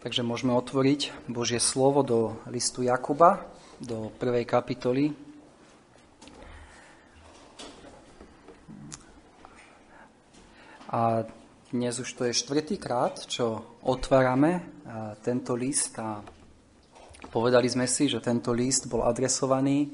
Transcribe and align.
Takže 0.00 0.24
môžeme 0.24 0.56
otvoriť 0.56 1.28
Božie 1.28 1.60
slovo 1.60 2.00
do 2.00 2.32
listu 2.48 2.80
Jakuba, 2.80 3.44
do 3.84 4.08
prvej 4.16 4.48
kapitoly. 4.48 5.12
A 10.88 11.28
dnes 11.68 12.00
už 12.00 12.08
to 12.16 12.24
je 12.24 12.32
štvrtýkrát, 12.32 13.28
čo 13.28 13.76
otvárame 13.84 14.64
tento 15.20 15.52
list 15.52 15.92
a 16.00 16.24
povedali 17.28 17.68
sme 17.68 17.84
si, 17.84 18.08
že 18.08 18.24
tento 18.24 18.56
list 18.56 18.88
bol 18.88 19.04
adresovaný 19.04 19.92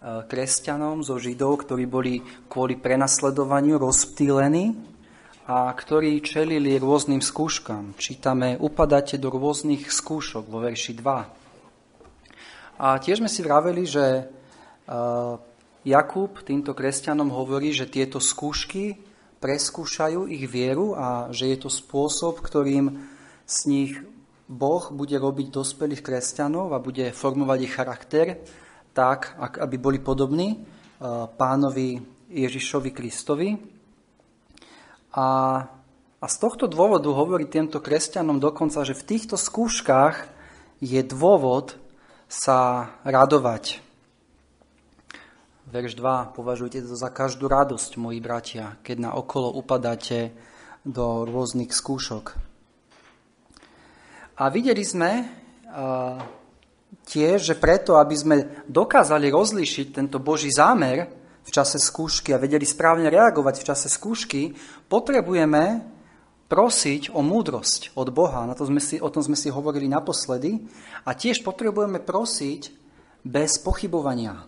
kresťanom 0.00 1.04
zo 1.04 1.20
Židov, 1.20 1.68
ktorí 1.68 1.84
boli 1.84 2.24
kvôli 2.48 2.80
prenasledovaniu 2.80 3.76
rozptýlení 3.76 4.95
a 5.46 5.70
ktorí 5.70 6.18
čelili 6.26 6.74
rôznym 6.74 7.22
skúškam. 7.22 7.94
Čítame, 7.94 8.58
upadáte 8.58 9.14
do 9.14 9.30
rôznych 9.30 9.86
skúšok 9.94 10.50
vo 10.50 10.58
verši 10.58 10.98
2. 10.98 12.82
A 12.82 12.98
tiež 12.98 13.22
sme 13.22 13.30
si 13.30 13.46
vraveli, 13.46 13.86
že 13.86 14.26
Jakub 15.86 16.42
týmto 16.42 16.74
kresťanom 16.74 17.30
hovorí, 17.30 17.70
že 17.70 17.86
tieto 17.86 18.18
skúšky 18.18 18.98
preskúšajú 19.38 20.26
ich 20.26 20.50
vieru 20.50 20.98
a 20.98 21.30
že 21.30 21.54
je 21.54 21.58
to 21.62 21.70
spôsob, 21.70 22.42
ktorým 22.42 23.06
z 23.46 23.56
nich 23.70 23.92
Boh 24.50 24.90
bude 24.90 25.14
robiť 25.14 25.54
dospelých 25.54 26.02
kresťanov 26.02 26.74
a 26.74 26.82
bude 26.82 27.14
formovať 27.14 27.58
ich 27.62 27.70
charakter 27.70 28.26
tak, 28.90 29.38
aby 29.38 29.78
boli 29.78 30.02
podobní 30.02 30.58
pánovi 31.38 32.02
Ježišovi 32.34 32.90
Kristovi. 32.90 33.75
A, 35.16 35.28
a 36.20 36.26
z 36.28 36.36
tohto 36.36 36.68
dôvodu 36.68 37.08
hovorí 37.08 37.48
týmto 37.48 37.80
kresťanom 37.80 38.36
dokonca, 38.36 38.84
že 38.84 38.92
v 38.92 39.16
týchto 39.16 39.40
skúškach 39.40 40.28
je 40.84 41.00
dôvod 41.00 41.80
sa 42.28 42.92
radovať. 43.08 43.80
Verš 45.66 45.98
2. 45.98 46.36
Považujte 46.36 46.84
to 46.84 46.94
za 46.94 47.10
každú 47.10 47.48
radosť, 47.48 47.96
moji 47.96 48.20
bratia, 48.20 48.76
keď 48.84 48.96
na 49.08 49.10
okolo 49.16 49.50
upadáte 49.56 50.36
do 50.86 51.26
rôznych 51.26 51.72
skúšok. 51.72 52.38
A 54.36 54.52
videli 54.52 54.84
sme 54.84 55.24
uh, 55.24 56.20
tiež, 57.08 57.40
že 57.40 57.54
preto, 57.56 57.96
aby 57.96 58.14
sme 58.14 58.36
dokázali 58.68 59.32
rozlíšiť 59.32 59.86
tento 59.96 60.20
Boží 60.20 60.52
zámer, 60.52 61.08
v 61.46 61.50
čase 61.54 61.78
skúšky 61.78 62.34
a 62.34 62.42
vedeli 62.42 62.66
správne 62.66 63.06
reagovať 63.06 63.62
v 63.62 63.66
čase 63.70 63.86
skúšky, 63.86 64.58
potrebujeme 64.90 65.86
prosiť 66.50 67.14
o 67.14 67.22
múdrosť 67.22 67.94
od 67.94 68.10
Boha. 68.10 68.46
Na 68.46 68.58
to 68.58 68.66
sme 68.66 68.82
si, 68.82 68.98
o 68.98 69.10
tom 69.10 69.22
sme 69.22 69.38
si 69.38 69.50
hovorili 69.50 69.86
naposledy. 69.86 70.58
A 71.06 71.14
tiež 71.14 71.46
potrebujeme 71.46 72.02
prosiť 72.02 72.70
bez 73.22 73.62
pochybovania. 73.62 74.42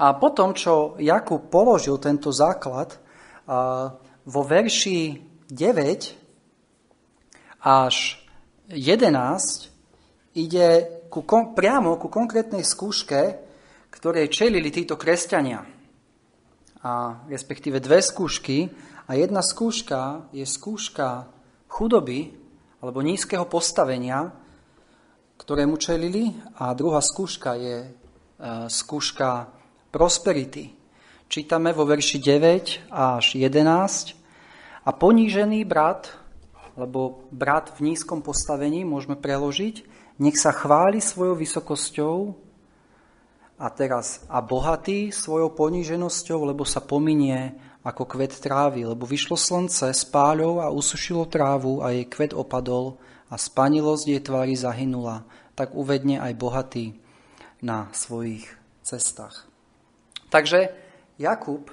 A 0.00 0.16
potom, 0.16 0.56
čo 0.56 0.96
Jakub 0.96 1.52
položil 1.52 2.00
tento 2.00 2.32
základ, 2.32 2.96
vo 4.24 4.42
verši 4.44 5.20
9 5.52 7.60
až 7.60 8.16
11 8.72 9.68
ide 10.40 10.68
ku, 11.12 11.20
priamo 11.52 12.00
ku 12.00 12.08
konkrétnej 12.08 12.64
skúške, 12.64 13.49
ktoré 13.90 14.30
čelili 14.30 14.70
títo 14.70 14.94
kresťania. 14.94 15.66
A 16.80 17.26
respektíve 17.28 17.82
dve 17.82 18.00
skúšky. 18.00 18.70
A 19.10 19.18
jedna 19.18 19.42
skúška 19.42 20.30
je 20.30 20.46
skúška 20.46 21.28
chudoby 21.68 22.32
alebo 22.80 23.04
nízkeho 23.04 23.44
postavenia, 23.44 24.32
ktorému 25.36 25.76
čelili. 25.76 26.32
A 26.56 26.72
druhá 26.72 27.04
skúška 27.04 27.58
je 27.58 27.76
e, 27.84 27.88
skúška 28.70 29.50
prosperity. 29.92 30.72
Čítame 31.30 31.74
vo 31.76 31.84
verši 31.84 32.18
9 32.22 32.90
až 32.90 33.36
11. 33.36 34.16
A 34.86 34.90
ponížený 34.96 35.68
brat, 35.68 36.08
alebo 36.74 37.28
brat 37.28 37.76
v 37.76 37.92
nízkom 37.92 38.24
postavení, 38.24 38.88
môžeme 38.88 39.18
preložiť, 39.18 39.84
nech 40.16 40.40
sa 40.40 40.50
chváli 40.50 41.04
svojou 41.04 41.36
vysokosťou, 41.36 42.16
a 43.60 43.68
teraz 43.68 44.24
a 44.32 44.40
bohatý 44.40 45.12
svojou 45.12 45.52
poníženosťou, 45.52 46.48
lebo 46.48 46.64
sa 46.64 46.80
pominie 46.80 47.52
ako 47.84 48.08
kvet 48.08 48.40
trávy, 48.40 48.88
lebo 48.88 49.04
vyšlo 49.04 49.36
slnce 49.36 49.92
s 49.92 50.04
páľou 50.08 50.64
a 50.64 50.72
usušilo 50.72 51.28
trávu 51.28 51.84
a 51.84 51.92
jej 51.92 52.08
kvet 52.08 52.32
opadol 52.32 52.96
a 53.28 53.36
spanilosť 53.36 54.04
jej 54.08 54.20
tvári 54.24 54.56
zahynula, 54.56 55.28
tak 55.52 55.76
uvedne 55.76 56.20
aj 56.20 56.32
bohatý 56.40 56.96
na 57.60 57.92
svojich 57.92 58.48
cestách. 58.80 59.44
Takže 60.32 60.72
Jakub 61.20 61.68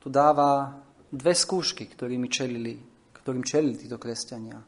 tu 0.00 0.08
dáva 0.08 0.80
dve 1.12 1.36
skúšky, 1.36 1.84
ktorými 1.84 2.28
čelili, 2.32 2.80
ktorým 3.12 3.44
čelili 3.44 3.76
títo 3.76 4.00
kresťania. 4.00 4.64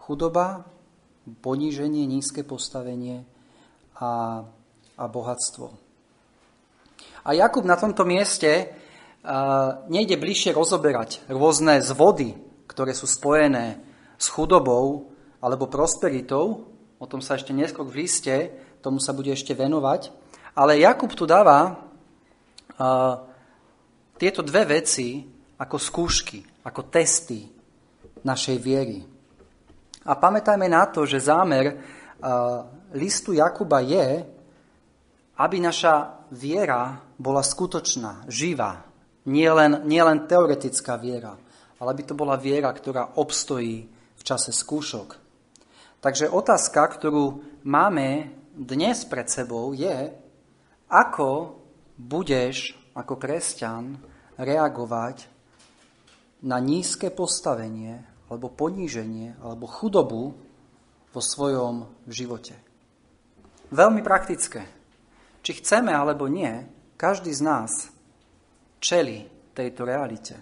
Chudoba, 0.00 0.64
poníženie, 1.44 2.08
nízke 2.08 2.40
postavenie 2.40 3.24
a, 4.00 4.42
a 4.96 5.04
bohatstvo. 5.04 5.89
A 7.24 7.36
Jakub 7.36 7.64
na 7.68 7.76
tomto 7.76 8.08
mieste 8.08 8.72
nejde 9.92 10.16
bližšie 10.16 10.56
rozoberať 10.56 11.20
rôzne 11.28 11.84
zvody, 11.84 12.32
ktoré 12.64 12.96
sú 12.96 13.04
spojené 13.04 13.76
s 14.16 14.32
chudobou 14.32 15.12
alebo 15.44 15.68
prosperitou. 15.68 16.68
O 17.00 17.06
tom 17.08 17.20
sa 17.20 17.36
ešte 17.36 17.52
neskôr 17.52 17.84
v 17.84 18.04
liste, 18.04 18.52
tomu 18.80 19.00
sa 19.00 19.12
bude 19.12 19.32
ešte 19.32 19.52
venovať. 19.52 20.12
Ale 20.56 20.80
Jakub 20.80 21.12
tu 21.12 21.28
dáva 21.28 21.80
tieto 24.16 24.40
dve 24.40 24.80
veci 24.80 25.24
ako 25.60 25.76
skúšky, 25.76 26.40
ako 26.64 26.88
testy 26.88 27.44
našej 28.24 28.56
viery. 28.60 29.00
A 30.04 30.16
pamätajme 30.16 30.68
na 30.68 30.88
to, 30.88 31.04
že 31.04 31.28
zámer 31.28 31.76
listu 32.96 33.36
Jakuba 33.36 33.80
je, 33.84 34.24
aby 35.40 35.56
naša 35.60 36.19
viera 36.30 37.02
bola 37.18 37.42
skutočná, 37.42 38.26
živá. 38.30 38.86
Nie 39.28 39.52
len, 39.52 39.84
nie 39.84 40.00
len 40.00 40.24
teoretická 40.24 40.96
viera, 40.96 41.36
ale 41.76 41.88
aby 41.92 42.02
to 42.08 42.14
bola 42.16 42.40
viera, 42.40 42.72
ktorá 42.72 43.20
obstojí 43.20 43.84
v 43.90 44.22
čase 44.24 44.54
skúšok. 44.54 45.20
Takže 46.00 46.32
otázka, 46.32 46.80
ktorú 46.96 47.44
máme 47.68 48.32
dnes 48.56 49.04
pred 49.04 49.28
sebou, 49.28 49.76
je, 49.76 50.08
ako 50.88 51.60
budeš 52.00 52.72
ako 52.96 53.20
kresťan 53.20 54.00
reagovať 54.40 55.28
na 56.40 56.56
nízke 56.56 57.12
postavenie, 57.12 58.00
alebo 58.32 58.48
poníženie, 58.48 59.36
alebo 59.42 59.68
chudobu 59.68 60.32
vo 61.10 61.20
svojom 61.20 61.90
živote. 62.08 62.56
Veľmi 63.74 64.00
praktické. 64.00 64.79
Či 65.50 65.66
chceme 65.66 65.90
alebo 65.90 66.30
nie, 66.30 66.62
každý 66.94 67.34
z 67.34 67.42
nás 67.42 67.90
čeli 68.78 69.26
tejto 69.50 69.82
realite. 69.82 70.38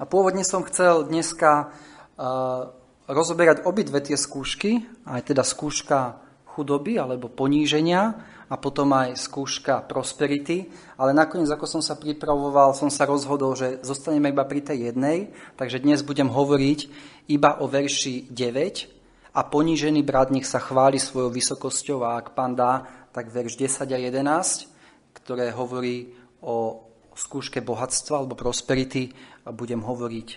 A 0.00 0.08
pôvodne 0.08 0.40
som 0.40 0.64
chcel 0.64 1.04
dneska 1.04 1.68
uh, 1.68 2.72
rozoberať 3.04 3.68
obidve 3.68 4.00
tie 4.00 4.16
skúšky, 4.16 4.88
aj 5.04 5.28
teda 5.28 5.44
skúška 5.44 6.16
chudoby 6.56 6.96
alebo 6.96 7.28
poníženia 7.28 8.16
a 8.48 8.56
potom 8.56 8.88
aj 8.96 9.20
skúška 9.20 9.84
prosperity, 9.84 10.64
ale 10.96 11.12
nakoniec, 11.12 11.52
ako 11.52 11.68
som 11.68 11.82
sa 11.84 12.00
pripravoval, 12.00 12.72
som 12.72 12.88
sa 12.88 13.04
rozhodol, 13.04 13.52
že 13.52 13.84
zostaneme 13.84 14.32
iba 14.32 14.48
pri 14.48 14.64
tej 14.64 14.96
jednej, 14.96 15.28
takže 15.60 15.84
dnes 15.84 16.00
budem 16.00 16.32
hovoriť 16.32 16.88
iba 17.28 17.60
o 17.60 17.68
verši 17.68 18.32
9 18.32 19.36
a 19.36 19.40
ponížený 19.44 20.00
brat 20.06 20.32
nech 20.32 20.48
sa 20.48 20.56
chváli 20.56 20.96
svojou 20.96 21.28
vysokosťou 21.28 22.00
a 22.00 22.16
ak 22.16 22.32
pán 22.32 22.56
dá, 22.56 23.03
tak 23.14 23.30
verš 23.30 23.54
10 23.54 23.94
a 23.94 23.98
11 23.98 24.74
ktoré 25.14 25.54
hovorí 25.54 26.10
o 26.42 26.82
skúške 27.14 27.62
bohatstva 27.62 28.18
alebo 28.18 28.34
prosperity, 28.34 29.14
budem 29.54 29.80
hovoriť 29.80 30.28
e, 30.28 30.36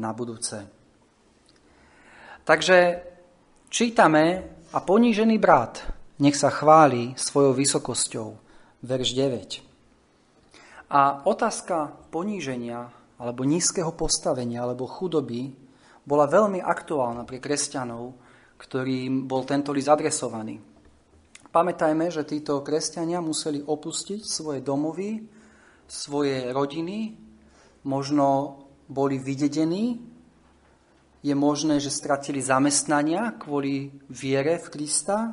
na 0.00 0.10
budúce. 0.16 0.64
Takže 2.48 2.78
čítame 3.68 4.24
a 4.72 4.78
ponížený 4.80 5.36
brat 5.36 5.84
nech 6.18 6.34
sa 6.38 6.48
chváli 6.48 7.12
svojou 7.18 7.52
vysokosťou. 7.52 8.28
Verš 8.84 9.10
9. 9.16 10.92
A 10.92 11.24
otázka 11.24 12.08
poníženia 12.12 12.92
alebo 13.16 13.42
nízkeho 13.42 13.92
postavenia 13.96 14.62
alebo 14.62 14.84
chudoby 14.88 15.52
bola 16.04 16.28
veľmi 16.28 16.60
aktuálna 16.60 17.24
pre 17.24 17.40
kresťanov, 17.40 18.12
ktorým 18.60 19.24
bol 19.24 19.48
tento 19.48 19.72
list 19.72 19.88
adresovaný. 19.88 20.73
Pamätajme, 21.54 22.10
že 22.10 22.26
títo 22.26 22.66
kresťania 22.66 23.22
museli 23.22 23.62
opustiť 23.62 24.26
svoje 24.26 24.58
domovy, 24.58 25.22
svoje 25.86 26.50
rodiny, 26.50 27.14
možno 27.86 28.58
boli 28.90 29.22
vydedení, 29.22 30.02
Je 31.24 31.32
možné, 31.32 31.80
že 31.80 31.88
stratili 31.88 32.44
zamestnania 32.44 33.32
kvôli 33.40 33.88
viere 34.12 34.60
v 34.60 34.68
Krista. 34.68 35.32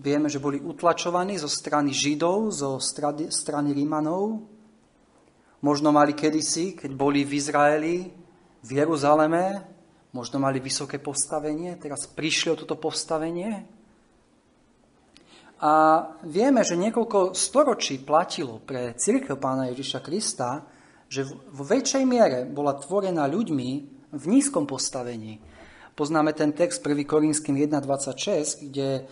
Vieme, 0.00 0.32
že 0.32 0.40
boli 0.40 0.56
utlačovaní 0.56 1.36
zo 1.36 1.52
strany 1.52 1.92
Židov, 1.92 2.48
zo 2.56 2.80
strany, 2.80 3.28
strany 3.28 3.76
Rímanov. 3.76 4.40
Možno 5.60 5.92
mali 5.92 6.16
kedysi, 6.16 6.80
keď 6.80 6.90
boli 6.96 7.28
v 7.28 7.36
Izraeli, 7.36 7.96
v 8.64 8.70
Jeruzaleme, 8.72 9.68
možno 10.16 10.40
mali 10.40 10.64
vysoké 10.64 10.96
postavenie, 10.96 11.76
teraz 11.76 12.08
prišli 12.08 12.56
o 12.56 12.56
toto 12.56 12.80
postavenie. 12.80 13.77
A 15.58 15.72
vieme, 16.22 16.62
že 16.62 16.78
niekoľko 16.78 17.34
storočí 17.34 17.98
platilo 17.98 18.62
pre 18.62 18.94
církev 18.94 19.34
pána 19.42 19.66
Ježiša 19.74 20.00
Krista, 20.06 20.62
že 21.10 21.26
v 21.26 21.60
väčšej 21.60 22.04
miere 22.06 22.46
bola 22.46 22.78
tvorená 22.78 23.26
ľuďmi, 23.26 23.70
v 24.08 24.24
nízkom 24.24 24.64
postavení. 24.64 25.36
Poznáme 25.92 26.32
ten 26.32 26.54
text 26.54 26.80
1. 26.80 27.04
Korinským 27.04 27.58
1.26, 27.58 28.70
kde 28.70 29.04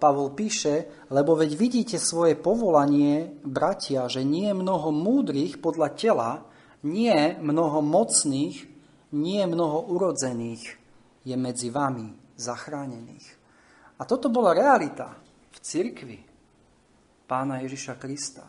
Pavol 0.00 0.32
píše, 0.32 1.06
lebo 1.12 1.36
veď 1.36 1.54
vidíte 1.54 1.96
svoje 2.00 2.34
povolanie, 2.34 3.30
bratia, 3.44 4.08
že 4.08 4.24
nie 4.24 4.50
je 4.50 4.56
mnoho 4.56 4.90
múdrych 4.90 5.60
podľa 5.60 5.88
tela, 5.94 6.30
nie 6.82 7.36
mnoho 7.38 7.84
mocných, 7.84 8.66
nie 9.14 9.42
mnoho 9.46 9.86
urodzených 9.92 10.64
je 11.22 11.36
medzi 11.38 11.68
vami 11.70 12.10
zachránených. 12.34 13.26
A 14.00 14.08
toto 14.08 14.26
bola 14.32 14.56
realita 14.56 15.23
v 15.54 15.58
cirkvi 15.62 16.18
pána 17.30 17.62
Ježiša 17.62 17.94
Krista. 17.96 18.44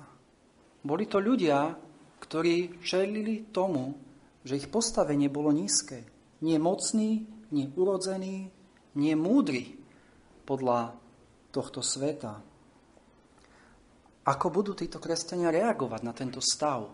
Boli 0.82 1.06
to 1.06 1.22
ľudia, 1.22 1.78
ktorí 2.22 2.82
čelili 2.82 3.54
tomu, 3.54 3.94
že 4.42 4.58
ich 4.58 4.70
postavenie 4.70 5.30
bolo 5.30 5.54
nízke. 5.54 6.06
Nie 6.42 6.58
mocný, 6.58 7.26
nie 7.54 7.66
urodzený, 7.74 8.50
nie 8.98 9.14
múdry 9.14 9.78
podľa 10.46 10.94
tohto 11.50 11.82
sveta. 11.82 12.42
Ako 14.26 14.50
budú 14.50 14.74
títo 14.74 14.98
kresťania 14.98 15.54
reagovať 15.54 16.02
na 16.02 16.14
tento 16.14 16.42
stav, 16.42 16.90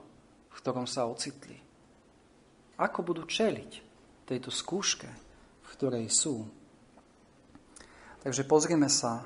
v 0.51 0.55
ktorom 0.59 0.83
sa 0.83 1.07
ocitli? 1.07 1.55
Ako 2.75 3.03
budú 3.03 3.23
čeliť 3.23 3.71
tejto 4.27 4.51
skúške, 4.51 5.09
v 5.63 5.67
ktorej 5.79 6.07
sú? 6.11 6.43
Takže 8.21 8.43
pozrime 8.45 8.91
sa, 8.91 9.23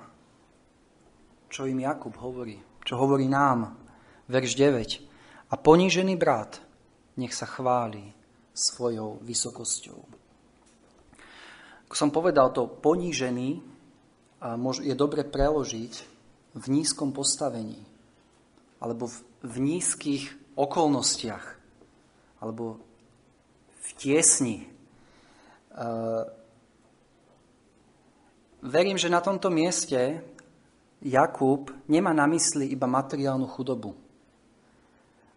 čo 1.56 1.64
im 1.72 1.80
Jakub 1.80 2.12
hovorí, 2.20 2.60
čo 2.84 3.00
hovorí 3.00 3.32
nám. 3.32 3.80
Verš 4.28 4.60
9. 4.60 5.48
A 5.48 5.56
ponížený 5.56 6.20
brat 6.20 6.60
nech 7.16 7.32
sa 7.32 7.48
chváli 7.48 8.12
svojou 8.52 9.24
vysokosťou. 9.24 10.00
Ako 11.88 11.96
som 11.96 12.12
povedal, 12.12 12.52
to 12.52 12.68
ponížený 12.68 13.64
je 14.84 14.96
dobre 15.00 15.24
preložiť 15.24 15.94
v 16.60 16.66
nízkom 16.68 17.16
postavení 17.16 17.80
alebo 18.84 19.08
v, 19.08 19.16
v 19.48 19.56
nízkych 19.64 20.60
okolnostiach 20.60 21.46
alebo 22.44 22.84
v 23.80 23.90
tiesni. 23.96 24.68
Verím, 28.60 28.98
že 29.00 29.08
na 29.08 29.24
tomto 29.24 29.48
mieste 29.48 30.35
Jakub 31.06 31.70
nemá 31.86 32.18
na 32.18 32.26
mysli 32.26 32.74
iba 32.74 32.90
materiálnu 32.90 33.46
chudobu. 33.46 33.94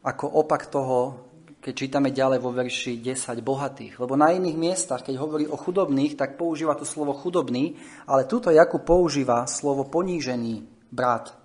Ako 0.00 0.40
opak 0.40 0.72
toho, 0.72 1.28
keď 1.60 1.72
čítame 1.76 2.08
ďalej 2.08 2.40
vo 2.40 2.54
verši 2.56 3.04
10 3.04 3.44
bohatých. 3.44 4.00
Lebo 4.00 4.16
na 4.16 4.32
iných 4.32 4.56
miestach, 4.56 5.04
keď 5.04 5.20
hovorí 5.20 5.44
o 5.44 5.60
chudobných, 5.60 6.16
tak 6.16 6.40
používa 6.40 6.72
to 6.72 6.88
slovo 6.88 7.12
chudobný, 7.12 7.76
ale 8.08 8.24
tuto 8.24 8.48
Jakub 8.48 8.80
používa 8.80 9.44
slovo 9.44 9.84
ponížený 9.84 10.64
brat. 10.88 11.36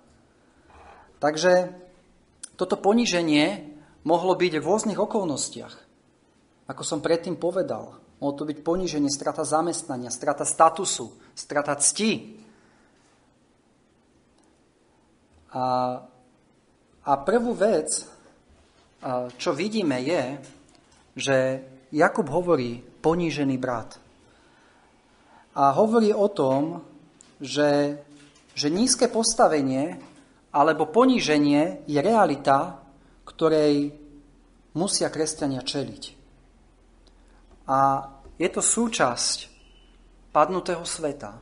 Takže 1.20 1.76
toto 2.56 2.80
poníženie 2.80 3.76
mohlo 4.08 4.32
byť 4.38 4.52
v 4.56 4.64
rôznych 4.64 5.00
okolnostiach. 5.00 5.74
Ako 6.70 6.80
som 6.80 7.04
predtým 7.04 7.36
povedal, 7.36 8.00
mohlo 8.22 8.34
to 8.38 8.48
byť 8.48 8.64
poníženie, 8.64 9.12
strata 9.12 9.44
zamestnania, 9.44 10.08
strata 10.08 10.48
statusu, 10.48 11.12
strata 11.36 11.76
cti. 11.76 12.40
A, 15.54 15.66
a 17.04 17.12
prvú 17.22 17.54
vec, 17.54 17.88
čo 19.38 19.50
vidíme 19.52 20.02
je, 20.02 20.24
že 21.14 21.36
Jakub 21.94 22.26
hovorí 22.26 22.82
ponížený 22.82 23.56
brat. 23.60 24.00
A 25.54 25.70
hovorí 25.78 26.10
o 26.10 26.26
tom, 26.26 26.82
že, 27.38 28.02
že 28.50 28.66
nízke 28.72 29.06
postavenie 29.06 29.94
alebo 30.50 30.90
poníženie 30.90 31.86
je 31.86 32.00
realita, 32.02 32.82
ktorej 33.22 33.94
musia 34.74 35.10
kresťania 35.10 35.62
čeliť. 35.62 36.02
A 37.70 37.78
je 38.34 38.48
to 38.50 38.58
súčasť 38.58 39.38
padnutého 40.34 40.82
sveta, 40.82 41.38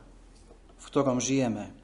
v 0.77 0.85
ktorom 0.85 1.17
žijeme. 1.17 1.82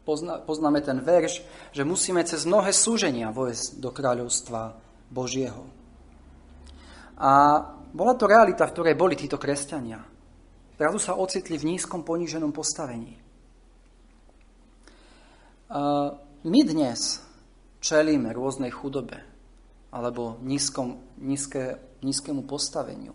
Pozna, 0.00 0.40
poznáme 0.40 0.80
ten 0.80 0.96
verš, 1.04 1.44
že 1.76 1.84
musíme 1.84 2.24
cez 2.24 2.48
mnohé 2.48 2.72
súženia 2.72 3.28
vojsť 3.30 3.78
do 3.78 3.92
kráľovstva 3.92 4.74
Božieho. 5.12 5.68
A 7.20 7.60
bola 7.92 8.16
to 8.16 8.24
realita, 8.24 8.64
v 8.64 8.74
ktorej 8.74 8.94
boli 8.96 9.12
títo 9.12 9.36
kresťania. 9.36 10.00
Zrazu 10.80 10.96
sa 10.96 11.20
ocitli 11.20 11.60
v 11.60 11.76
nízkom 11.76 12.00
poníženom 12.00 12.48
postavení. 12.56 13.20
My 16.40 16.60
dnes 16.64 17.20
čelíme 17.84 18.32
rôznej 18.32 18.72
chudobe 18.72 19.20
alebo 19.92 20.40
nízkom, 20.40 21.20
nízke, 21.20 21.76
nízkému 22.00 22.48
postaveniu. 22.48 23.12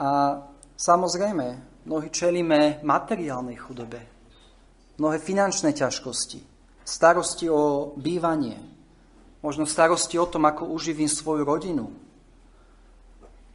A 0.00 0.40
samozrejme, 0.78 1.46
mnohí 1.84 2.08
čelíme 2.08 2.80
materiálnej 2.80 3.60
chudobe, 3.60 4.19
mnohé 5.00 5.16
finančné 5.16 5.72
ťažkosti, 5.72 6.44
starosti 6.84 7.48
o 7.48 7.96
bývanie, 7.96 8.60
možno 9.40 9.64
starosti 9.64 10.20
o 10.20 10.28
tom, 10.28 10.44
ako 10.44 10.68
uživím 10.76 11.08
svoju 11.08 11.48
rodinu. 11.48 11.88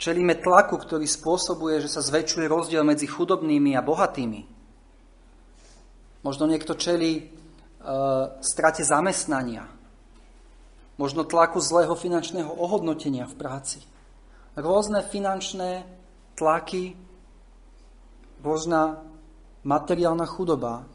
Čelíme 0.01 0.41
tlaku, 0.41 0.81
ktorý 0.81 1.05
spôsobuje, 1.05 1.85
že 1.85 1.87
sa 1.87 2.01
zväčšuje 2.01 2.49
rozdiel 2.49 2.81
medzi 2.81 3.05
chudobnými 3.05 3.77
a 3.77 3.85
bohatými. 3.85 4.41
Možno 6.25 6.49
niekto 6.49 6.73
čelí 6.73 7.21
uh, 7.21 8.41
strate 8.41 8.81
zamestnania. 8.81 9.69
Možno 10.97 11.23
tlaku 11.23 11.61
zlého 11.61 11.93
finančného 11.93 12.49
ohodnotenia 12.49 13.29
v 13.29 13.37
práci. 13.37 13.79
Rôzne 14.57 15.05
finančné 15.05 15.85
tlaky, 16.35 16.97
rôzna 18.41 19.05
materiálna 19.63 20.25
chudoba 20.27 20.94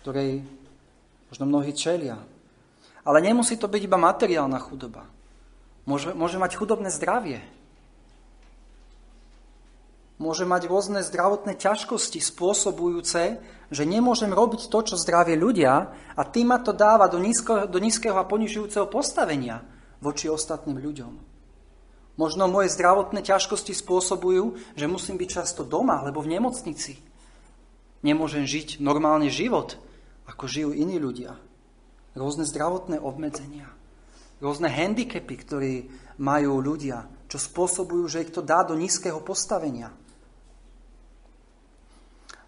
ktorej 0.00 0.44
možno 1.28 1.44
mnohí 1.44 1.72
čelia. 1.76 2.20
Ale 3.04 3.24
nemusí 3.24 3.56
to 3.56 3.68
byť 3.68 3.82
iba 3.84 3.96
materiálna 3.96 4.60
chudoba. 4.60 5.08
Môže, 5.88 6.12
môže 6.12 6.36
mať 6.36 6.60
chudobné 6.60 6.92
zdravie. 6.92 7.40
Môže 10.18 10.44
mať 10.44 10.66
rôzne 10.66 11.00
zdravotné 11.00 11.54
ťažkosti 11.56 12.18
spôsobujúce, 12.18 13.38
že 13.70 13.84
nemôžem 13.86 14.34
robiť 14.34 14.66
to, 14.66 14.78
čo 14.82 15.00
zdravie 15.00 15.38
ľudia 15.38 15.94
a 16.18 16.22
tým 16.26 16.50
ma 16.50 16.58
to 16.58 16.74
dáva 16.74 17.06
do, 17.06 17.22
nízko, 17.22 17.70
do 17.70 17.78
nízkeho 17.78 18.18
a 18.18 18.26
ponižujúceho 18.26 18.90
postavenia 18.90 19.62
voči 20.02 20.26
ostatným 20.26 20.82
ľuďom. 20.82 21.12
Možno 22.18 22.50
moje 22.50 22.74
zdravotné 22.74 23.22
ťažkosti 23.22 23.78
spôsobujú, 23.78 24.58
že 24.74 24.90
musím 24.90 25.22
byť 25.22 25.28
často 25.38 25.62
doma 25.62 26.02
alebo 26.02 26.18
v 26.18 26.34
nemocnici. 26.34 26.98
Nemôžem 28.02 28.42
žiť 28.42 28.82
normálny 28.82 29.30
život, 29.30 29.78
ako 30.28 30.44
žijú 30.44 30.70
iní 30.76 31.00
ľudia. 31.00 31.34
Rôzne 32.12 32.44
zdravotné 32.44 33.00
obmedzenia, 33.00 33.70
rôzne 34.42 34.68
handicapy, 34.68 35.34
ktoré 35.38 35.72
majú 36.20 36.60
ľudia, 36.60 37.08
čo 37.30 37.40
spôsobujú, 37.40 38.04
že 38.10 38.26
ich 38.26 38.34
to 38.34 38.44
dá 38.44 38.66
do 38.66 38.76
nízkeho 38.76 39.22
postavenia. 39.24 39.94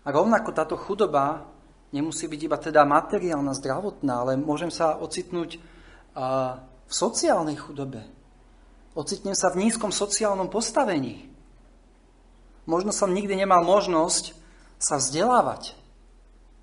A 0.00 0.08
rovnako 0.08 0.50
táto 0.56 0.76
chudoba 0.80 1.44
nemusí 1.92 2.24
byť 2.26 2.40
iba 2.40 2.56
teda 2.56 2.82
materiálna, 2.88 3.52
zdravotná, 3.52 4.24
ale 4.26 4.40
môžem 4.40 4.72
sa 4.72 4.96
ocitnúť 4.96 5.60
v 6.10 6.92
sociálnej 6.92 7.60
chudobe. 7.60 8.02
Ocitnem 8.96 9.38
sa 9.38 9.54
v 9.54 9.62
nízkom 9.62 9.94
sociálnom 9.94 10.50
postavení. 10.50 11.30
Možno 12.66 12.90
som 12.90 13.14
nikdy 13.14 13.38
nemal 13.38 13.62
možnosť 13.62 14.34
sa 14.82 14.98
vzdelávať. 14.98 15.78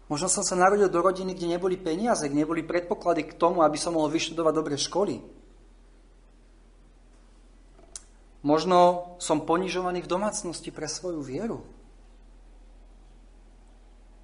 Možno 0.08 0.32
som 0.32 0.44
sa 0.44 0.56
narodil 0.56 0.88
do 0.88 1.04
rodiny, 1.04 1.36
kde 1.36 1.60
neboli 1.60 1.76
peniaze, 1.76 2.32
kde 2.32 2.48
neboli 2.48 2.64
predpoklady 2.64 3.28
k 3.28 3.36
tomu, 3.36 3.60
aby 3.60 3.76
som 3.76 3.92
mohol 3.92 4.08
vyštudovať 4.08 4.54
dobré 4.56 4.80
školy. 4.80 5.20
Možno 8.48 9.12
som 9.20 9.44
ponižovaný 9.44 10.08
v 10.08 10.12
domácnosti 10.12 10.72
pre 10.72 10.88
svoju 10.88 11.20
vieru. 11.20 11.60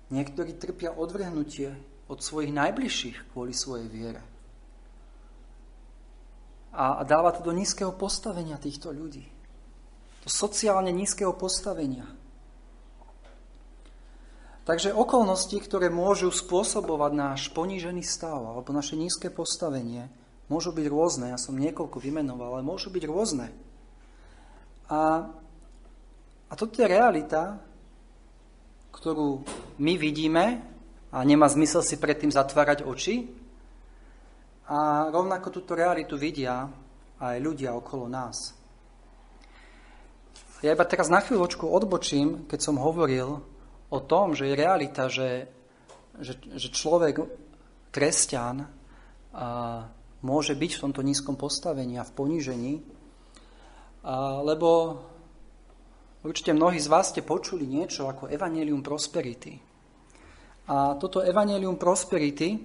Niektorí 0.07 0.55
trpia 0.55 0.95
odvrhnutie 0.95 1.75
od 2.07 2.23
svojich 2.23 2.55
najbližších 2.55 3.35
kvôli 3.35 3.51
svojej 3.51 3.87
viere. 3.91 4.21
A 6.71 7.03
dáva 7.03 7.35
to 7.35 7.43
do 7.43 7.51
nízkeho 7.51 7.91
postavenia 7.91 8.55
týchto 8.55 8.95
ľudí. 8.95 9.27
Do 10.23 10.29
sociálne 10.31 10.95
nízkeho 10.95 11.35
postavenia. 11.35 12.07
Takže 14.63 14.95
okolnosti, 14.95 15.59
ktoré 15.59 15.91
môžu 15.91 16.31
spôsobovať 16.31 17.11
náš 17.11 17.41
ponížený 17.51 17.99
stav 17.99 18.39
alebo 18.39 18.71
naše 18.71 18.95
nízke 18.95 19.27
postavenie, 19.27 20.07
môžu 20.47 20.71
byť 20.71 20.85
rôzne. 20.87 21.35
Ja 21.35 21.39
som 21.39 21.59
niekoľko 21.59 21.99
vymenoval, 21.99 22.59
ale 22.59 22.63
môžu 22.63 22.87
byť 22.87 23.03
rôzne. 23.03 23.51
A, 24.87 25.27
a 26.47 26.53
toto 26.55 26.79
je 26.79 26.87
realita, 26.87 27.59
ktorú 28.95 29.43
my 29.83 29.93
vidíme 29.99 30.63
a 31.11 31.17
nemá 31.27 31.51
zmysel 31.51 31.83
si 31.83 31.99
predtým 31.99 32.31
zatvárať 32.31 32.87
oči. 32.87 33.27
A 34.71 35.11
rovnako 35.11 35.51
túto 35.51 35.75
realitu 35.75 36.15
vidia 36.15 36.71
aj 37.19 37.35
ľudia 37.43 37.75
okolo 37.75 38.07
nás. 38.07 38.55
Ja 40.63 40.71
iba 40.71 40.87
teraz 40.87 41.11
na 41.11 41.19
chvíľočku 41.19 41.67
odbočím, 41.67 42.47
keď 42.47 42.59
som 42.63 42.79
hovoril 42.79 43.43
o 43.93 43.99
tom, 44.01 44.33
že 44.33 44.49
je 44.49 44.57
realita, 44.57 45.05
že, 45.05 45.45
že, 46.17 46.33
že 46.57 46.73
človek, 46.73 47.21
kresťan, 47.93 48.65
a, 48.65 48.67
môže 50.25 50.57
byť 50.57 50.71
v 50.73 50.83
tomto 50.89 51.05
nízkom 51.05 51.37
postavení 51.37 52.01
a 52.01 52.07
v 52.07 52.15
ponížení, 52.17 52.73
a, 54.01 54.41
lebo 54.41 54.97
určite 56.25 56.57
mnohí 56.57 56.81
z 56.81 56.89
vás 56.89 57.13
ste 57.13 57.21
počuli 57.21 57.69
niečo 57.69 58.09
ako 58.09 58.33
Evangelium 58.33 58.81
Prosperity. 58.81 59.61
A 60.73 60.97
toto 60.97 61.21
Evangelium 61.21 61.77
Prosperity, 61.77 62.55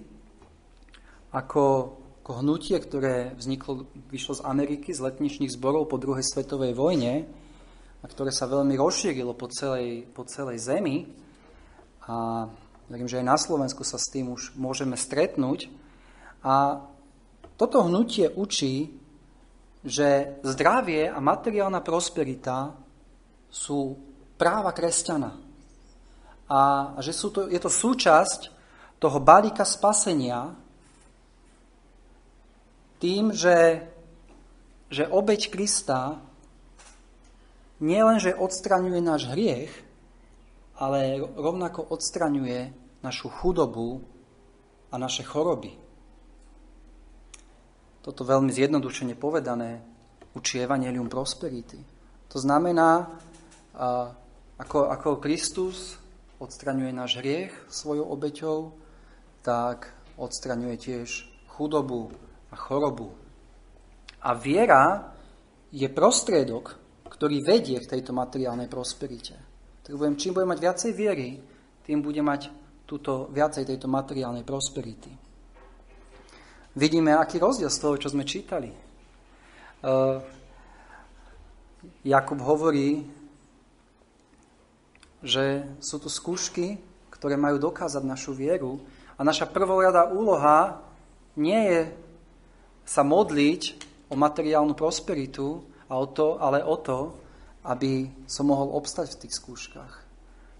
ako, 1.34 1.64
ako 2.24 2.32
hnutie, 2.40 2.80
ktoré 2.80 3.36
vzniklo, 3.36 3.84
vyšlo 4.08 4.40
z 4.40 4.42
Ameriky, 4.48 4.96
z 4.96 5.04
letničných 5.04 5.52
zborov 5.52 5.92
po 5.92 6.00
druhej 6.00 6.24
svetovej 6.24 6.72
vojne, 6.72 7.28
a 7.98 8.06
ktoré 8.06 8.30
sa 8.30 8.46
veľmi 8.46 8.78
rozšírilo 8.78 9.34
po 9.34 9.50
celej, 9.50 10.06
po 10.14 10.22
celej 10.22 10.62
zemi. 10.62 11.10
A 12.06 12.46
verím, 12.86 13.10
že 13.10 13.18
aj 13.18 13.26
na 13.26 13.36
Slovensku 13.36 13.82
sa 13.82 13.98
s 13.98 14.10
tým 14.10 14.30
už 14.30 14.54
môžeme 14.54 14.94
stretnúť. 14.94 15.66
A 16.46 16.86
toto 17.58 17.82
hnutie 17.82 18.30
učí, 18.30 18.94
že 19.82 20.38
zdravie 20.46 21.10
a 21.10 21.18
materiálna 21.18 21.82
prosperita 21.82 22.74
sú 23.50 23.98
práva 24.38 24.70
kresťana. 24.70 25.32
A 26.48 26.58
že 27.02 27.10
sú 27.10 27.34
to, 27.34 27.50
je 27.50 27.58
to 27.58 27.68
súčasť 27.68 28.40
toho 29.02 29.18
balíka 29.18 29.66
spasenia 29.66 30.54
tým, 32.98 33.30
že, 33.30 33.86
že 34.90 35.06
obeď 35.06 35.50
Krista 35.54 36.18
nielenže 37.78 38.34
odstraňuje 38.34 39.00
náš 39.02 39.30
hriech, 39.30 39.72
ale 40.78 41.18
rovnako 41.34 41.82
odstraňuje 41.90 42.70
našu 43.02 43.30
chudobu 43.30 44.02
a 44.90 44.98
naše 44.98 45.26
choroby. 45.26 45.74
Toto 48.02 48.22
veľmi 48.22 48.48
zjednodušene 48.54 49.18
povedané 49.18 49.82
učí 50.38 50.62
Evangelium 50.62 51.10
Prosperity. 51.10 51.82
To 52.30 52.38
znamená, 52.38 53.10
ako, 54.58 54.78
ako 54.88 55.18
Kristus 55.18 55.98
odstraňuje 56.38 56.94
náš 56.94 57.18
hriech 57.18 57.52
svojou 57.66 58.06
obeťou, 58.14 58.70
tak 59.42 59.90
odstraňuje 60.14 60.76
tiež 60.78 61.08
chudobu 61.58 62.14
a 62.48 62.56
chorobu. 62.56 63.10
A 64.22 64.34
viera 64.34 65.14
je 65.74 65.90
prostriedok, 65.90 66.77
ktorý 67.18 67.42
vedie 67.42 67.82
k 67.82 67.90
tejto 67.98 68.14
materiálnej 68.14 68.70
prosperite. 68.70 69.34
Tak 69.82 69.98
budem, 69.98 70.14
čím 70.14 70.38
budem 70.38 70.54
mať 70.54 70.60
viacej 70.62 70.92
viery, 70.94 71.42
tým 71.82 71.98
bude 71.98 72.22
mať 72.22 72.46
túto, 72.86 73.26
viacej 73.34 73.66
tejto 73.66 73.90
materiálnej 73.90 74.46
prosperity. 74.46 75.10
Vidíme, 76.78 77.18
aký 77.18 77.42
rozdiel 77.42 77.74
z 77.74 77.80
toho, 77.82 77.98
čo 77.98 78.14
sme 78.14 78.22
čítali. 78.22 78.70
Uh, 79.82 80.22
Jakub 82.06 82.38
hovorí, 82.38 83.02
že 85.18 85.66
sú 85.82 85.98
tu 85.98 86.06
skúšky, 86.06 86.78
ktoré 87.10 87.34
majú 87.34 87.58
dokázať 87.58 88.06
našu 88.06 88.30
vieru 88.30 88.78
a 89.18 89.26
naša 89.26 89.50
prvorada 89.50 90.06
úloha 90.14 90.78
nie 91.34 91.58
je 91.66 91.80
sa 92.86 93.02
modliť 93.02 93.74
o 94.06 94.14
materiálnu 94.14 94.78
prosperitu, 94.78 95.66
a 95.88 95.92
o 95.96 96.06
to, 96.06 96.36
ale 96.40 96.60
o 96.64 96.76
to, 96.76 97.16
aby 97.64 98.08
som 98.28 98.48
mohol 98.48 98.76
obstať 98.76 99.16
v 99.16 99.20
tých 99.26 99.34
skúškach. 99.36 99.94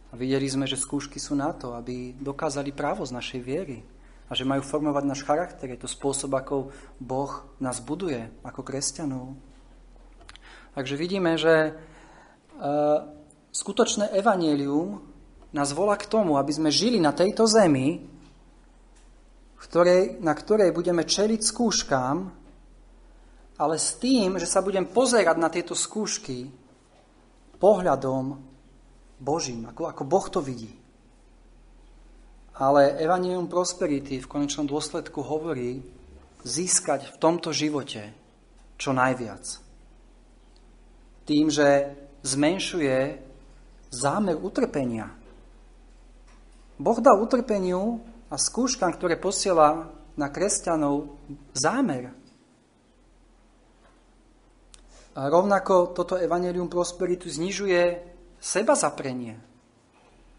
A 0.08 0.16
videli 0.16 0.48
sme, 0.48 0.64
že 0.64 0.80
skúšky 0.80 1.20
sú 1.20 1.36
na 1.36 1.52
to, 1.52 1.76
aby 1.76 2.16
dokázali 2.16 2.72
právo 2.72 3.04
z 3.04 3.12
našej 3.12 3.40
viery 3.44 3.84
a 4.28 4.32
že 4.32 4.48
majú 4.48 4.64
formovať 4.64 5.04
náš 5.04 5.20
charakter. 5.24 5.68
Je 5.68 5.80
to 5.80 5.88
spôsob, 5.88 6.32
ako 6.32 6.72
Boh 6.96 7.44
nás 7.60 7.80
buduje 7.80 8.28
ako 8.44 8.64
kresťanov. 8.64 9.36
Takže 10.72 10.94
vidíme, 10.96 11.36
že 11.36 11.54
e, 11.68 11.72
skutočné 13.52 14.16
evanelium 14.16 15.00
nás 15.52 15.72
volá 15.72 15.96
k 15.96 16.08
tomu, 16.08 16.36
aby 16.36 16.52
sme 16.52 16.68
žili 16.72 17.00
na 17.00 17.12
tejto 17.12 17.48
zemi, 17.48 18.04
ktorej, 19.58 20.20
na 20.20 20.32
ktorej 20.32 20.72
budeme 20.76 21.04
čeliť 21.04 21.40
skúškám, 21.40 22.16
ale 23.58 23.74
s 23.76 23.98
tým, 23.98 24.38
že 24.38 24.46
sa 24.46 24.62
budem 24.62 24.86
pozerať 24.86 25.36
na 25.36 25.50
tieto 25.50 25.74
skúšky 25.74 26.46
pohľadom 27.58 28.38
Božím, 29.18 29.66
ako, 29.66 29.90
ako 29.90 30.02
Boh 30.06 30.26
to 30.30 30.38
vidí. 30.38 30.70
Ale 32.58 32.98
Evangelium 33.02 33.50
Prosperity 33.50 34.22
v 34.22 34.30
konečnom 34.30 34.66
dôsledku 34.66 35.22
hovorí 35.22 35.82
získať 36.46 37.10
v 37.14 37.16
tomto 37.18 37.50
živote 37.50 38.14
čo 38.78 38.94
najviac. 38.94 39.42
Tým, 41.26 41.50
že 41.50 41.98
zmenšuje 42.22 43.18
zámer 43.90 44.38
utrpenia. 44.38 45.10
Boh 46.78 46.98
dal 47.02 47.18
utrpeniu 47.18 47.98
a 48.30 48.38
skúškam, 48.38 48.94
ktoré 48.94 49.18
posiela 49.18 49.90
na 50.14 50.30
kresťanov, 50.30 51.18
zámer. 51.54 52.14
A 55.18 55.26
rovnako 55.26 55.98
toto 55.98 56.14
evanelium 56.14 56.70
prosperitu 56.70 57.26
znižuje 57.26 58.06
seba 58.38 58.78
zaprenie, 58.78 59.34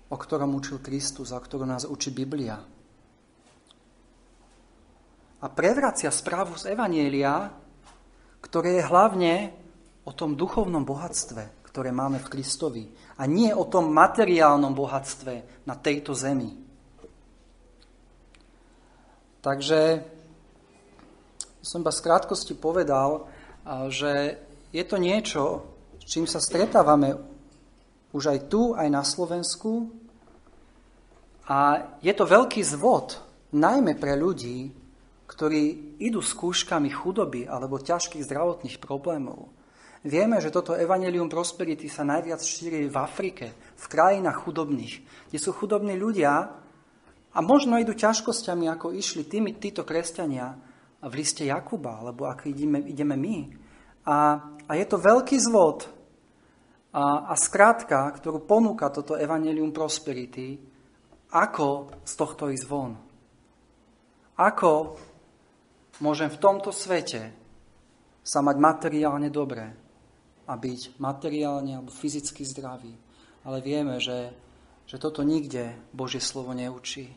o 0.08 0.16
ktorom 0.16 0.56
učil 0.56 0.80
Kristus 0.80 1.36
a 1.36 1.38
o 1.38 1.44
ktorom 1.44 1.68
nás 1.68 1.84
učí 1.84 2.16
Biblia. 2.16 2.64
A 5.44 5.48
prevracia 5.52 6.08
správu 6.08 6.56
z 6.56 6.72
evanielia, 6.72 7.52
ktoré 8.40 8.80
je 8.80 8.88
hlavne 8.88 9.34
o 10.08 10.16
tom 10.16 10.40
duchovnom 10.40 10.88
bohatstve, 10.88 11.68
ktoré 11.68 11.92
máme 11.92 12.24
v 12.24 12.32
Kristovi. 12.32 12.88
A 13.20 13.28
nie 13.28 13.52
o 13.52 13.68
tom 13.68 13.92
materiálnom 13.92 14.72
bohatstve 14.72 15.68
na 15.68 15.76
tejto 15.76 16.16
zemi. 16.16 16.56
Takže 19.44 20.08
som 21.60 21.84
iba 21.84 21.92
z 21.92 22.00
krátkosti 22.00 22.56
povedal, 22.56 23.28
že 23.92 24.40
je 24.70 24.84
to 24.86 24.98
niečo, 25.02 25.66
s 25.98 26.04
čím 26.06 26.26
sa 26.30 26.38
stretávame 26.38 27.18
už 28.14 28.34
aj 28.34 28.40
tu, 28.50 28.74
aj 28.74 28.88
na 28.90 29.06
Slovensku. 29.06 29.90
A 31.50 31.58
je 32.02 32.14
to 32.14 32.26
veľký 32.30 32.62
zvod, 32.62 33.18
najmä 33.54 33.98
pre 33.98 34.14
ľudí, 34.14 34.70
ktorí 35.30 35.98
idú 36.02 36.22
skúškami 36.22 36.90
chudoby 36.90 37.46
alebo 37.46 37.82
ťažkých 37.82 38.26
zdravotných 38.26 38.78
problémov. 38.82 39.50
Vieme, 40.00 40.40
že 40.40 40.54
toto 40.54 40.80
evanelium 40.80 41.28
prosperity 41.28 41.92
sa 41.92 42.08
najviac 42.08 42.40
šíri 42.40 42.88
v 42.88 42.98
Afrike, 42.98 43.52
v 43.76 43.86
krajinách 43.86 44.48
chudobných, 44.48 44.94
kde 45.30 45.40
sú 45.42 45.52
chudobní 45.52 46.00
ľudia 46.00 46.50
a 47.36 47.40
možno 47.44 47.76
idú 47.78 47.94
ťažkosťami, 47.94 48.72
ako 48.72 48.96
išli 48.96 49.28
tými, 49.28 49.60
títo 49.60 49.84
kresťania 49.84 50.56
v 51.04 51.14
liste 51.14 51.44
Jakuba, 51.44 52.00
alebo 52.00 52.26
ako 52.32 52.48
ideme, 52.48 52.80
ideme 52.88 53.16
my. 53.20 53.38
A, 54.08 54.16
a 54.70 54.78
je 54.78 54.86
to 54.86 55.02
veľký 55.02 55.42
zvod 55.42 55.90
a, 56.94 57.30
a 57.30 57.34
skrátka, 57.34 58.06
ktorú 58.14 58.46
ponúka 58.46 58.94
toto 58.94 59.18
Evangelium 59.18 59.74
Prosperity, 59.74 60.62
ako 61.34 61.90
z 62.06 62.14
tohto 62.14 62.54
ísť 62.54 62.66
von. 62.70 62.94
Ako 64.38 64.98
môžem 66.06 66.30
v 66.30 66.42
tomto 66.42 66.70
svete 66.70 67.34
sa 68.22 68.46
mať 68.46 68.56
materiálne 68.62 69.34
dobre 69.34 69.66
a 70.46 70.54
byť 70.54 71.02
materiálne 71.02 71.82
alebo 71.82 71.94
fyzicky 71.94 72.46
zdravý. 72.46 72.94
Ale 73.46 73.62
vieme, 73.62 73.98
že, 73.98 74.34
že 74.86 75.02
toto 75.02 75.26
nikde 75.26 75.74
Božie 75.94 76.22
slovo 76.22 76.54
neučí. 76.54 77.10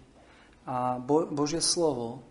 A 0.68 0.96
Bo, 1.00 1.28
Božie 1.28 1.60
slovo 1.60 2.24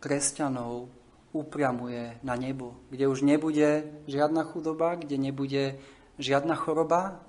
kresťanov 0.00 0.88
upriamuje 1.32 2.18
na 2.22 2.34
nebo, 2.34 2.76
kde 2.90 3.06
už 3.06 3.22
nebude 3.22 3.86
žiadna 4.06 4.42
chudoba, 4.42 4.94
kde 4.94 5.18
nebude 5.18 5.78
žiadna 6.18 6.54
choroba 6.54 7.22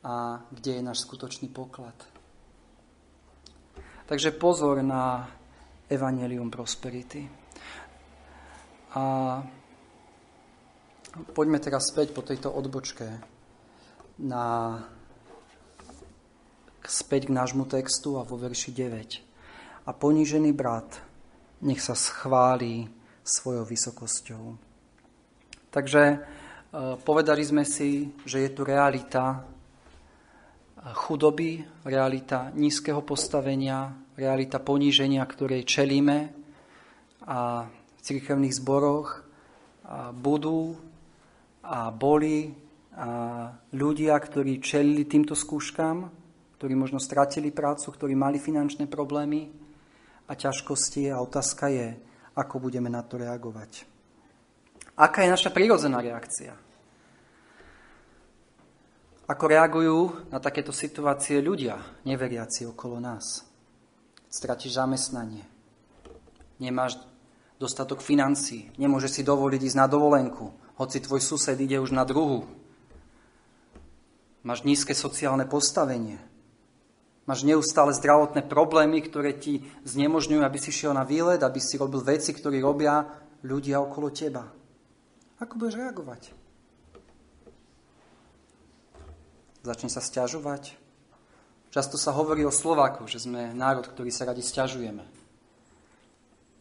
a 0.00 0.40
kde 0.50 0.80
je 0.80 0.82
náš 0.82 1.04
skutočný 1.04 1.52
poklad. 1.52 1.94
Takže 4.08 4.34
pozor 4.34 4.82
na 4.82 5.28
Evangelium 5.86 6.50
Prosperity. 6.50 7.28
A 8.96 9.02
poďme 11.30 11.62
teraz 11.62 11.94
späť 11.94 12.10
po 12.10 12.26
tejto 12.26 12.50
odbočke 12.50 13.06
na, 14.18 14.78
späť 16.82 17.30
k 17.30 17.36
nášmu 17.36 17.70
textu 17.70 18.18
a 18.18 18.26
vo 18.26 18.34
verši 18.34 18.70
9. 18.74 19.86
A 19.86 19.90
ponížený 19.94 20.50
brat 20.56 20.98
nech 21.60 21.78
sa 21.84 21.94
schváli 21.94 22.99
svojou 23.30 23.62
vysokosťou. 23.62 24.44
Takže 25.70 26.02
e, 26.10 26.18
povedali 27.06 27.42
sme 27.46 27.62
si, 27.62 28.10
že 28.26 28.42
je 28.42 28.50
tu 28.50 28.66
realita 28.66 29.46
chudoby, 30.80 31.60
realita 31.84 32.50
nízkeho 32.56 33.04
postavenia, 33.04 33.92
realita 34.16 34.58
poníženia, 34.58 35.22
ktorej 35.28 35.68
čelíme 35.68 36.32
a 37.28 37.68
v 37.68 38.00
cirkevných 38.00 38.56
zboroch 38.56 39.28
budú 40.16 40.80
a 41.60 41.92
boli 41.92 42.48
a 43.00 43.08
ľudia, 43.72 44.12
ktorí 44.18 44.60
čelili 44.60 45.08
týmto 45.08 45.32
skúškam, 45.32 46.10
ktorí 46.60 46.74
možno 46.76 47.00
stratili 47.00 47.48
prácu, 47.48 47.88
ktorí 47.88 48.12
mali 48.12 48.36
finančné 48.36 48.90
problémy 48.90 49.48
a 50.28 50.36
ťažkosti 50.36 51.08
a 51.08 51.22
otázka 51.22 51.72
je, 51.72 51.96
ako 52.36 52.70
budeme 52.70 52.92
na 52.92 53.02
to 53.02 53.18
reagovať. 53.18 53.86
Aká 55.00 55.24
je 55.24 55.32
naša 55.32 55.50
prírodzená 55.50 56.04
reakcia? 56.04 56.52
Ako 59.30 59.44
reagujú 59.46 59.98
na 60.34 60.42
takéto 60.42 60.74
situácie 60.74 61.38
ľudia, 61.38 61.78
neveriaci 62.02 62.66
okolo 62.66 62.98
nás? 62.98 63.46
Stratíš 64.26 64.78
zamestnanie, 64.78 65.46
nemáš 66.58 66.98
dostatok 67.58 68.02
financí, 68.02 68.70
nemôže 68.74 69.06
si 69.06 69.22
dovoliť 69.22 69.60
ísť 69.70 69.78
na 69.78 69.86
dovolenku, 69.86 70.50
hoci 70.80 70.98
tvoj 70.98 71.22
sused 71.22 71.54
ide 71.60 71.78
už 71.78 71.94
na 71.94 72.02
druhu. 72.08 72.48
Máš 74.42 74.64
nízke 74.64 74.96
sociálne 74.96 75.44
postavenie, 75.44 76.16
Máš 77.30 77.46
neustále 77.46 77.94
zdravotné 77.94 78.42
problémy, 78.42 79.06
ktoré 79.06 79.38
ti 79.38 79.62
znemožňujú, 79.86 80.42
aby 80.42 80.58
si 80.58 80.74
šiel 80.74 80.98
na 80.98 81.06
výlet, 81.06 81.38
aby 81.46 81.62
si 81.62 81.78
robil 81.78 82.02
veci, 82.02 82.34
ktoré 82.34 82.58
robia 82.58 83.06
ľudia 83.46 83.78
okolo 83.78 84.10
teba. 84.10 84.50
Ako 85.38 85.54
budeš 85.54 85.78
reagovať? 85.78 86.34
Začne 89.62 89.86
sa 89.94 90.02
stiažovať? 90.02 90.74
Často 91.70 91.94
sa 91.94 92.10
hovorí 92.18 92.42
o 92.42 92.50
Slovákoch, 92.50 93.06
že 93.06 93.22
sme 93.22 93.54
národ, 93.54 93.86
ktorý 93.86 94.10
sa 94.10 94.26
radi 94.26 94.42
stiažujeme. 94.42 95.06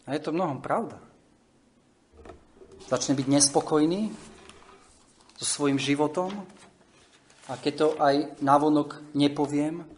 A 0.05 0.13
je 0.13 0.21
to 0.21 0.29
mnohom 0.29 0.61
pravda. 0.61 1.01
Začne 2.85 3.17
byť 3.17 3.25
nespokojný 3.25 4.13
so 5.33 5.45
svojím 5.49 5.81
životom 5.81 6.29
a 7.49 7.57
keď 7.57 7.73
to 7.73 7.87
aj 7.97 8.37
navonok 8.45 9.01
nepoviem, 9.17 9.97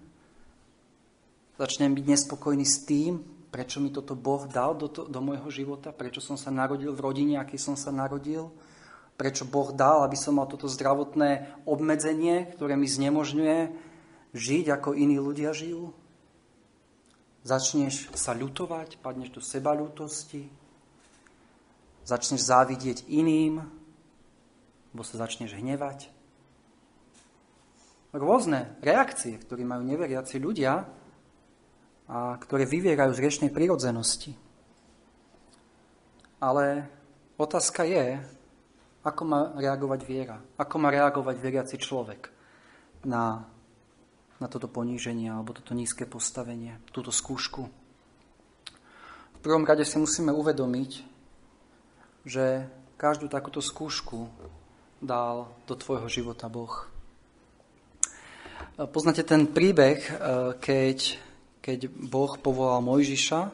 Začnem 1.60 1.92
byť 1.92 2.06
nespokojný 2.08 2.64
s 2.64 2.88
tým, 2.88 3.20
prečo 3.52 3.84
mi 3.84 3.92
toto 3.92 4.16
Boh 4.16 4.48
dal 4.48 4.74
do, 4.80 4.88
to, 4.88 5.04
do 5.06 5.20
môjho 5.20 5.52
života, 5.52 5.92
prečo 5.92 6.24
som 6.24 6.40
sa 6.40 6.50
narodil 6.50 6.96
v 6.96 7.04
rodine, 7.04 7.36
aký 7.36 7.60
som 7.60 7.76
sa 7.76 7.92
narodil, 7.92 8.48
prečo 9.20 9.44
Boh 9.44 9.76
dal, 9.76 10.08
aby 10.08 10.16
som 10.16 10.40
mal 10.40 10.48
toto 10.48 10.72
zdravotné 10.72 11.62
obmedzenie, 11.68 12.48
ktoré 12.56 12.80
mi 12.80 12.88
znemožňuje 12.88 13.58
žiť, 14.32 14.66
ako 14.72 14.96
iní 14.96 15.20
ľudia 15.20 15.52
žijú. 15.52 15.92
Začneš 17.44 18.08
sa 18.16 18.32
ľutovať, 18.32 19.04
padneš 19.04 19.36
do 19.36 19.42
seba 19.44 19.76
ľútosti, 19.76 20.48
začneš 22.08 22.48
závidieť 22.48 23.06
iným, 23.12 23.60
alebo 24.92 25.04
sa 25.04 25.20
začneš 25.20 25.60
hnevať. 25.60 26.08
Rôzne 28.12 28.76
reakcie, 28.84 29.40
ktoré 29.40 29.64
majú 29.64 29.88
neveriaci 29.88 30.36
ľudia, 30.36 30.84
a 32.12 32.36
ktoré 32.36 32.68
vyvierajú 32.68 33.16
z 33.16 33.24
riečnej 33.24 33.52
prírodzenosti. 33.56 34.36
Ale 36.44 36.92
otázka 37.40 37.88
je, 37.88 38.20
ako 39.08 39.24
má 39.24 39.56
reagovať 39.56 40.00
viera, 40.04 40.38
ako 40.60 40.76
má 40.76 40.92
reagovať 40.92 41.36
veriaci 41.40 41.80
človek 41.80 42.28
na, 43.08 43.48
na 44.44 44.48
toto 44.52 44.68
poníženie 44.68 45.32
alebo 45.32 45.56
toto 45.56 45.72
nízke 45.72 46.04
postavenie, 46.04 46.84
túto 46.92 47.16
skúšku. 47.16 47.72
V 49.32 49.40
prvom 49.40 49.64
rade 49.64 49.88
si 49.88 49.96
musíme 49.96 50.36
uvedomiť, 50.36 50.92
že 52.28 52.68
každú 53.00 53.32
takúto 53.32 53.64
skúšku 53.64 54.28
dal 55.00 55.50
do 55.66 55.74
tvojho 55.74 56.12
života 56.12 56.52
Boh. 56.52 56.86
Poznáte 58.78 59.24
ten 59.24 59.48
príbeh, 59.48 59.98
eh, 59.98 60.14
keď 60.60 61.31
keď 61.62 61.94
Boh 61.94 62.34
povolal 62.42 62.82
Mojžiša, 62.82 63.54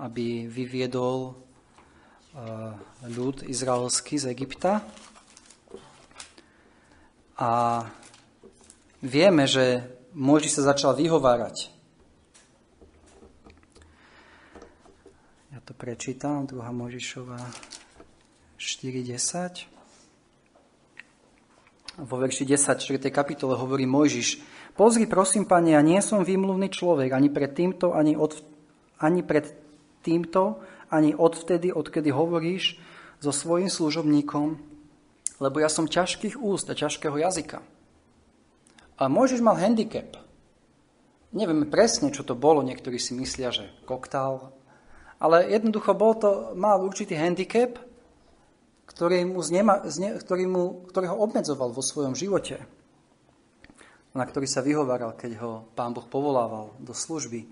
aby 0.00 0.48
vyviedol 0.48 1.32
eh, 1.32 2.72
ľud 3.04 3.44
izraelský 3.44 4.16
z 4.16 4.32
Egypta. 4.32 4.80
A 7.38 7.84
vieme, 9.04 9.44
že 9.46 9.84
Mojžiš 10.16 10.58
sa 10.58 10.74
začal 10.74 10.96
vyhovárať. 10.96 11.70
Ja 15.54 15.60
to 15.62 15.76
prečítam, 15.76 16.48
2. 16.48 16.56
Mojžišova 16.58 17.38
4.10. 18.58 19.68
Vo 21.98 22.16
verši 22.18 22.46
10, 22.46 22.78
4. 22.78 23.10
kapitole 23.10 23.54
hovorí 23.58 23.86
Mojžiš, 23.86 24.57
Pozri, 24.78 25.10
prosím, 25.10 25.42
pane, 25.42 25.74
ja 25.74 25.82
nie 25.82 25.98
som 25.98 26.22
výmluvný 26.22 26.70
človek 26.70 27.10
ani 27.10 27.26
pred 27.34 27.50
týmto, 27.50 27.98
ani, 27.98 28.14
od, 28.14 28.38
ani 29.02 29.26
pred 29.26 29.50
týmto, 30.06 30.62
ani 30.86 31.18
odvtedy, 31.18 31.74
odkedy 31.74 32.14
hovoríš 32.14 32.78
so 33.18 33.34
svojim 33.34 33.66
služobníkom, 33.66 34.54
lebo 35.42 35.56
ja 35.58 35.66
som 35.66 35.90
ťažkých 35.90 36.38
úst 36.38 36.70
a 36.70 36.78
ťažkého 36.78 37.18
jazyka. 37.18 37.58
A 39.02 39.10
Mojžiš 39.10 39.42
mal 39.42 39.58
handicap. 39.58 40.14
Nevieme 41.34 41.66
presne, 41.66 42.14
čo 42.14 42.22
to 42.22 42.38
bolo, 42.38 42.62
niektorí 42.62 43.02
si 43.02 43.18
myslia, 43.18 43.50
že 43.50 43.74
koktál, 43.82 44.54
ale 45.18 45.50
jednoducho 45.50 45.90
bol 45.98 46.14
to, 46.14 46.54
mal 46.54 46.78
určitý 46.86 47.18
handicap, 47.18 47.82
ktorý, 48.86 49.26
mu 49.26 49.42
znema, 49.42 49.82
ktorý, 50.22 50.46
mu, 50.46 50.86
ktorý 50.86 51.10
ho 51.10 51.18
obmedzoval 51.18 51.74
vo 51.74 51.82
svojom 51.82 52.14
živote 52.14 52.77
na 54.14 54.24
ktorý 54.24 54.48
sa 54.48 54.64
vyhovaral, 54.64 55.16
keď 55.16 55.30
ho 55.42 55.52
pán 55.76 55.92
Boh 55.92 56.06
povolával 56.06 56.76
do 56.80 56.96
služby. 56.96 57.48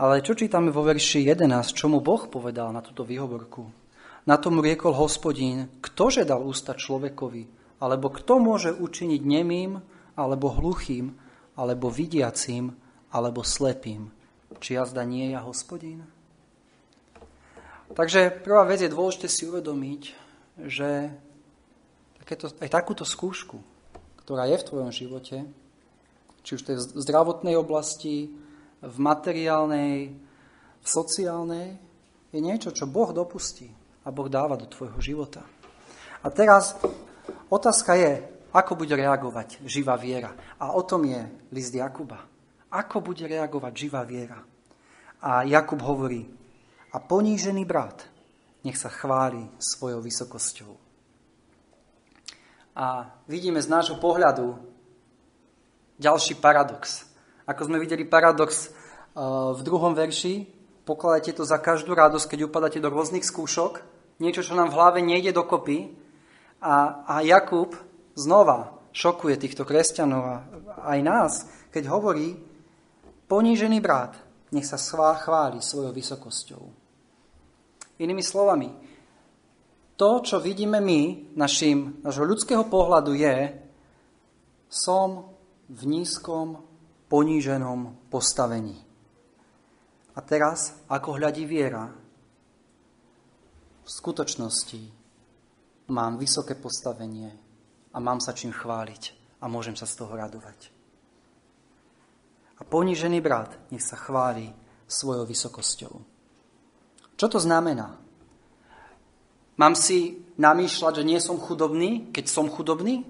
Ale 0.00 0.24
čo 0.26 0.34
čítame 0.34 0.74
vo 0.74 0.82
verši 0.82 1.22
11, 1.22 1.46
čo 1.70 1.86
mu 1.86 2.02
Boh 2.02 2.26
povedal 2.26 2.74
na 2.74 2.82
túto 2.82 3.06
výhovorku? 3.06 3.70
Na 4.24 4.40
tom 4.40 4.58
riekol 4.58 4.96
hospodín, 4.96 5.70
ktože 5.84 6.26
dal 6.26 6.42
ústa 6.42 6.74
človekovi, 6.74 7.46
alebo 7.78 8.10
kto 8.10 8.40
môže 8.40 8.72
učiniť 8.72 9.20
nemým, 9.22 9.78
alebo 10.16 10.50
hluchým, 10.50 11.14
alebo 11.54 11.92
vidiacím, 11.92 12.74
alebo 13.14 13.46
slepým. 13.46 14.10
Či 14.58 14.80
jazda 14.80 15.06
nie 15.06 15.30
je 15.30 15.38
hospodín? 15.38 16.02
Takže 17.94 18.42
prvá 18.42 18.66
vec 18.66 18.82
je 18.82 18.90
dôležité 18.90 19.30
si 19.30 19.46
uvedomiť, 19.46 20.02
že 20.66 21.14
takéto, 22.24 22.50
aj 22.58 22.70
takúto 22.72 23.06
skúšku, 23.06 23.60
ktorá 24.24 24.48
je 24.50 24.56
v 24.58 24.66
tvojom 24.66 24.90
živote, 24.90 25.46
či 26.44 26.54
už 26.54 26.62
to 26.62 26.70
je 26.76 26.78
v 26.92 27.00
zdravotnej 27.00 27.56
oblasti, 27.56 28.28
v 28.84 28.96
materiálnej, 29.00 30.12
v 30.78 30.86
sociálnej, 30.86 31.80
je 32.28 32.40
niečo, 32.44 32.70
čo 32.70 32.84
Boh 32.84 33.10
dopustí 33.16 33.72
a 34.04 34.12
Boh 34.12 34.28
dáva 34.28 34.60
do 34.60 34.68
tvojho 34.68 35.00
života. 35.00 35.40
A 36.20 36.28
teraz 36.28 36.76
otázka 37.48 37.96
je, 37.96 38.12
ako 38.52 38.76
bude 38.76 38.92
reagovať 38.94 39.64
živá 39.64 39.96
viera. 39.96 40.36
A 40.60 40.76
o 40.76 40.84
tom 40.84 41.08
je 41.08 41.24
list 41.50 41.74
Jakuba. 41.74 42.22
Ako 42.70 43.00
bude 43.00 43.24
reagovať 43.24 43.72
živá 43.72 44.04
viera. 44.04 44.38
A 45.24 45.42
Jakub 45.48 45.80
hovorí, 45.80 46.28
a 46.94 47.02
ponížený 47.02 47.64
brat 47.66 48.06
nech 48.64 48.78
sa 48.80 48.88
chváli 48.88 49.44
svojou 49.58 50.00
vysokosťou. 50.00 50.72
A 52.74 53.14
vidíme 53.30 53.62
z 53.62 53.70
nášho 53.70 53.98
pohľadu 54.02 54.73
ďalší 55.98 56.38
paradox. 56.38 57.06
Ako 57.44 57.68
sme 57.68 57.82
videli 57.82 58.08
paradox 58.08 58.70
uh, 58.70 59.52
v 59.54 59.60
druhom 59.60 59.92
verši, 59.92 60.48
pokladajte 60.84 61.40
to 61.40 61.44
za 61.44 61.60
každú 61.60 61.92
radosť, 61.92 62.34
keď 62.34 62.40
upadáte 62.48 62.78
do 62.80 62.92
rôznych 62.92 63.24
skúšok, 63.24 63.84
niečo, 64.20 64.44
čo 64.44 64.56
nám 64.56 64.70
v 64.70 64.76
hlave 64.78 64.98
nejde 65.02 65.34
dokopy. 65.34 65.92
A, 66.64 67.04
a 67.04 67.14
Jakub 67.20 67.76
znova 68.16 68.80
šokuje 68.94 69.36
týchto 69.36 69.68
kresťanov 69.68 70.22
a 70.24 70.36
aj 70.96 70.98
nás, 71.04 71.32
keď 71.68 71.92
hovorí, 71.92 72.38
ponížený 73.28 73.82
brat, 73.84 74.16
nech 74.54 74.64
sa 74.64 74.78
chváli 74.78 75.58
svojou 75.60 75.92
vysokosťou. 75.92 76.62
Inými 78.00 78.22
slovami, 78.22 78.70
to, 79.94 80.22
čo 80.22 80.42
vidíme 80.42 80.78
my, 80.80 81.34
našim, 81.38 82.02
našho 82.02 82.26
ľudského 82.26 82.66
pohľadu 82.66 83.12
je, 83.14 83.36
som 84.70 85.33
v 85.68 85.82
nízkom, 85.86 86.60
poníženom 87.08 88.10
postavení. 88.10 88.76
A 90.14 90.20
teraz, 90.22 90.78
ako 90.86 91.18
hľadí 91.18 91.44
viera, 91.46 91.90
v 93.84 93.88
skutočnosti 93.90 94.80
mám 95.92 96.16
vysoké 96.16 96.56
postavenie 96.56 97.28
a 97.92 97.96
mám 98.00 98.22
sa 98.22 98.32
čím 98.32 98.54
chváliť 98.54 99.02
a 99.42 99.50
môžem 99.50 99.76
sa 99.76 99.84
z 99.84 100.00
toho 100.00 100.16
radovať. 100.16 100.72
A 102.58 102.62
ponížený 102.64 103.20
brat 103.20 103.52
nech 103.68 103.84
sa 103.84 103.98
chváli 103.98 104.48
svojou 104.88 105.26
vysokosťou. 105.26 105.94
Čo 107.14 107.26
to 107.28 107.38
znamená? 107.38 107.98
Mám 109.54 109.74
si 109.78 110.18
namýšľať, 110.34 111.02
že 111.02 111.04
nie 111.06 111.20
som 111.22 111.38
chudobný, 111.38 112.10
keď 112.10 112.24
som 112.26 112.50
chudobný? 112.50 113.06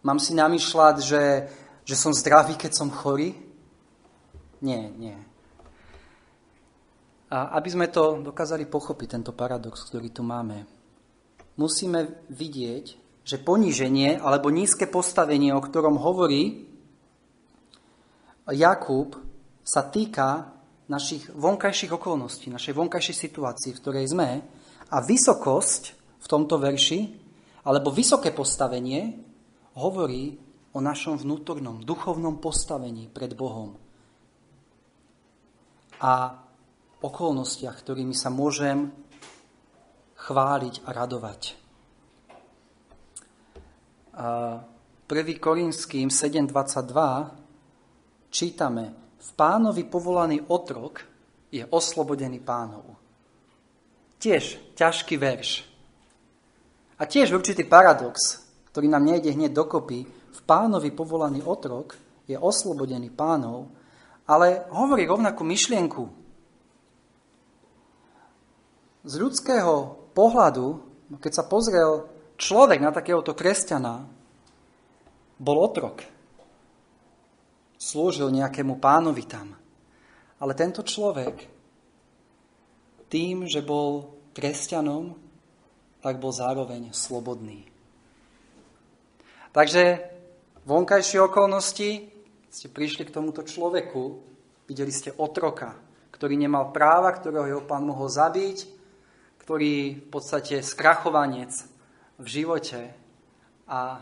Mám 0.00 0.16
si 0.16 0.32
namýšľať, 0.32 0.96
že, 1.04 1.24
že 1.84 1.96
som 1.96 2.16
zdravý, 2.16 2.56
keď 2.56 2.72
som 2.72 2.88
chorý? 2.88 3.36
Nie, 4.64 4.88
nie. 4.96 5.16
A 7.30 7.60
aby 7.60 7.68
sme 7.70 7.86
to 7.92 8.18
dokázali 8.18 8.66
pochopiť, 8.66 9.20
tento 9.20 9.32
paradox, 9.36 9.86
ktorý 9.86 10.10
tu 10.10 10.24
máme, 10.26 10.66
musíme 11.60 12.26
vidieť, 12.32 12.84
že 13.22 13.36
poníženie 13.38 14.18
alebo 14.18 14.50
nízke 14.50 14.88
postavenie, 14.88 15.52
o 15.54 15.62
ktorom 15.62 16.00
hovorí 16.00 16.66
Jakub, 18.50 19.14
sa 19.62 19.86
týka 19.86 20.50
našich 20.90 21.30
vonkajších 21.30 21.94
okolností, 21.94 22.50
našej 22.50 22.74
vonkajšej 22.74 23.16
situácii, 23.30 23.70
v 23.76 23.80
ktorej 23.84 24.06
sme, 24.10 24.42
a 24.90 24.96
vysokosť 24.98 25.82
v 26.18 26.26
tomto 26.26 26.58
verši, 26.58 27.00
alebo 27.62 27.94
vysoké 27.94 28.34
postavenie, 28.34 29.29
hovorí 29.78 30.50
o 30.74 30.78
našom 30.78 31.18
vnútornom, 31.18 31.82
duchovnom 31.82 32.38
postavení 32.38 33.10
pred 33.10 33.34
Bohom 33.34 33.74
a 36.00 36.32
okolnostiach, 37.04 37.76
ktorými 37.84 38.16
sa 38.16 38.32
môžem 38.32 38.88
chváliť 40.16 40.80
a 40.88 40.90
radovať. 40.96 41.40
1. 44.16 45.04
Korinským 45.40 46.08
7.22 46.08 48.32
čítame 48.32 48.84
V 49.20 49.30
pánovi 49.36 49.84
povolaný 49.84 50.40
otrok 50.48 51.04
je 51.52 51.60
oslobodený 51.68 52.40
pánov. 52.40 52.96
Tiež 54.20 54.76
ťažký 54.76 55.16
verš. 55.16 55.64
A 57.00 57.08
tiež 57.08 57.32
určitý 57.32 57.64
paradox, 57.64 58.44
ktorý 58.70 58.86
nám 58.86 59.04
nejde 59.06 59.34
hneď 59.34 59.50
dokopy. 59.54 60.06
V 60.30 60.40
pánovi 60.46 60.94
povolaný 60.94 61.42
otrok 61.42 61.98
je 62.30 62.38
oslobodený 62.38 63.10
pánov, 63.10 63.66
ale 64.30 64.70
hovorí 64.70 65.10
rovnakú 65.10 65.42
myšlienku. 65.42 66.02
Z 69.02 69.14
ľudského 69.18 69.98
pohľadu, 70.14 70.66
keď 71.18 71.32
sa 71.34 71.44
pozrel 71.48 72.06
človek 72.38 72.78
na 72.78 72.94
takéhoto 72.94 73.34
kresťana, 73.34 74.06
bol 75.40 75.56
otrok. 75.56 76.04
Slúžil 77.80 78.28
nejakému 78.28 78.76
pánovi 78.76 79.24
tam. 79.24 79.56
Ale 80.36 80.52
tento 80.52 80.84
človek 80.84 81.48
tým, 83.08 83.48
že 83.48 83.64
bol 83.64 84.20
kresťanom, 84.36 85.16
tak 86.04 86.20
bol 86.20 86.30
zároveň 86.30 86.92
slobodný. 86.92 87.69
Takže 89.50 89.98
vonkajšie 90.62 91.18
okolnosti 91.26 92.06
ste 92.54 92.66
prišli 92.70 93.02
k 93.02 93.14
tomuto 93.14 93.42
človeku, 93.42 94.22
videli 94.70 94.94
ste 94.94 95.10
otroka, 95.10 95.74
ktorý 96.14 96.38
nemal 96.38 96.70
práva, 96.70 97.10
ktorého 97.10 97.50
jeho 97.50 97.64
pán 97.66 97.82
mohol 97.82 98.06
zabiť, 98.06 98.70
ktorý 99.42 100.06
v 100.06 100.08
podstate 100.10 100.62
skrachovanec 100.62 101.50
v 102.22 102.26
živote. 102.30 102.94
A, 103.66 103.98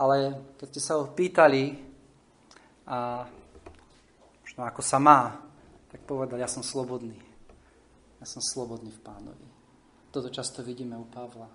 ale 0.00 0.16
keď 0.56 0.68
ste 0.72 0.80
sa 0.80 0.96
ho 0.96 1.12
pýtali, 1.12 1.76
a, 2.88 3.28
možno 4.40 4.60
ako 4.64 4.80
sa 4.80 4.96
má, 4.96 5.44
tak 5.92 6.00
povedal, 6.08 6.40
ja 6.40 6.48
som 6.48 6.64
slobodný. 6.64 7.20
Ja 8.16 8.24
som 8.24 8.40
slobodný 8.40 8.96
v 8.96 9.04
pánovi. 9.04 9.48
Toto 10.08 10.32
často 10.32 10.64
vidíme 10.64 10.96
u 10.96 11.04
Pavla. 11.04 11.52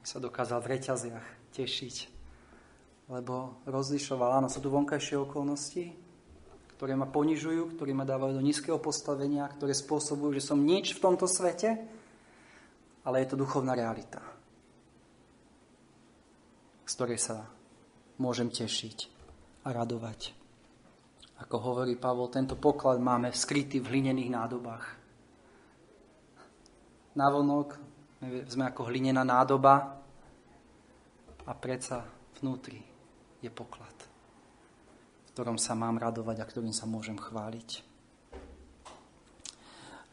Sa 0.00 0.16
dokázal 0.16 0.64
v 0.64 0.80
reťaziach 0.80 1.39
tešiť, 1.52 1.96
lebo 3.10 3.60
rozlišoval, 3.66 4.40
áno, 4.40 4.48
sú 4.48 4.62
tu 4.62 4.70
vonkajšie 4.70 5.18
okolnosti, 5.18 5.92
ktoré 6.76 6.96
ma 6.96 7.10
ponižujú, 7.10 7.76
ktoré 7.76 7.92
ma 7.92 8.08
dávajú 8.08 8.38
do 8.38 8.46
nízkeho 8.46 8.80
postavenia, 8.80 9.50
ktoré 9.52 9.76
spôsobujú, 9.76 10.38
že 10.38 10.46
som 10.46 10.62
nič 10.62 10.96
v 10.96 11.02
tomto 11.02 11.28
svete, 11.28 11.76
ale 13.04 13.16
je 13.20 13.28
to 13.28 13.40
duchovná 13.40 13.76
realita, 13.76 14.22
z 16.88 16.92
ktorej 16.96 17.20
sa 17.20 17.44
môžem 18.16 18.48
tešiť 18.48 18.98
a 19.66 19.76
radovať. 19.76 20.36
Ako 21.40 21.56
hovorí 21.56 21.96
Pavol, 21.96 22.28
tento 22.28 22.56
poklad 22.56 23.00
máme 23.00 23.32
skrytý 23.32 23.80
v 23.80 23.96
hlinených 23.96 24.30
nádobách 24.32 25.00
navonok 27.14 27.76
sme 28.46 28.68
ako 28.68 28.92
hlinená 28.92 29.24
nádoba 29.24 29.99
a 31.46 31.52
predsa 31.56 32.04
vnútri 32.40 32.80
je 33.40 33.48
poklad, 33.48 33.94
v 35.24 35.28
ktorom 35.32 35.56
sa 35.56 35.72
mám 35.72 35.96
radovať 35.96 36.36
a 36.40 36.48
ktorým 36.48 36.74
sa 36.76 36.84
môžem 36.84 37.16
chváliť. 37.16 37.68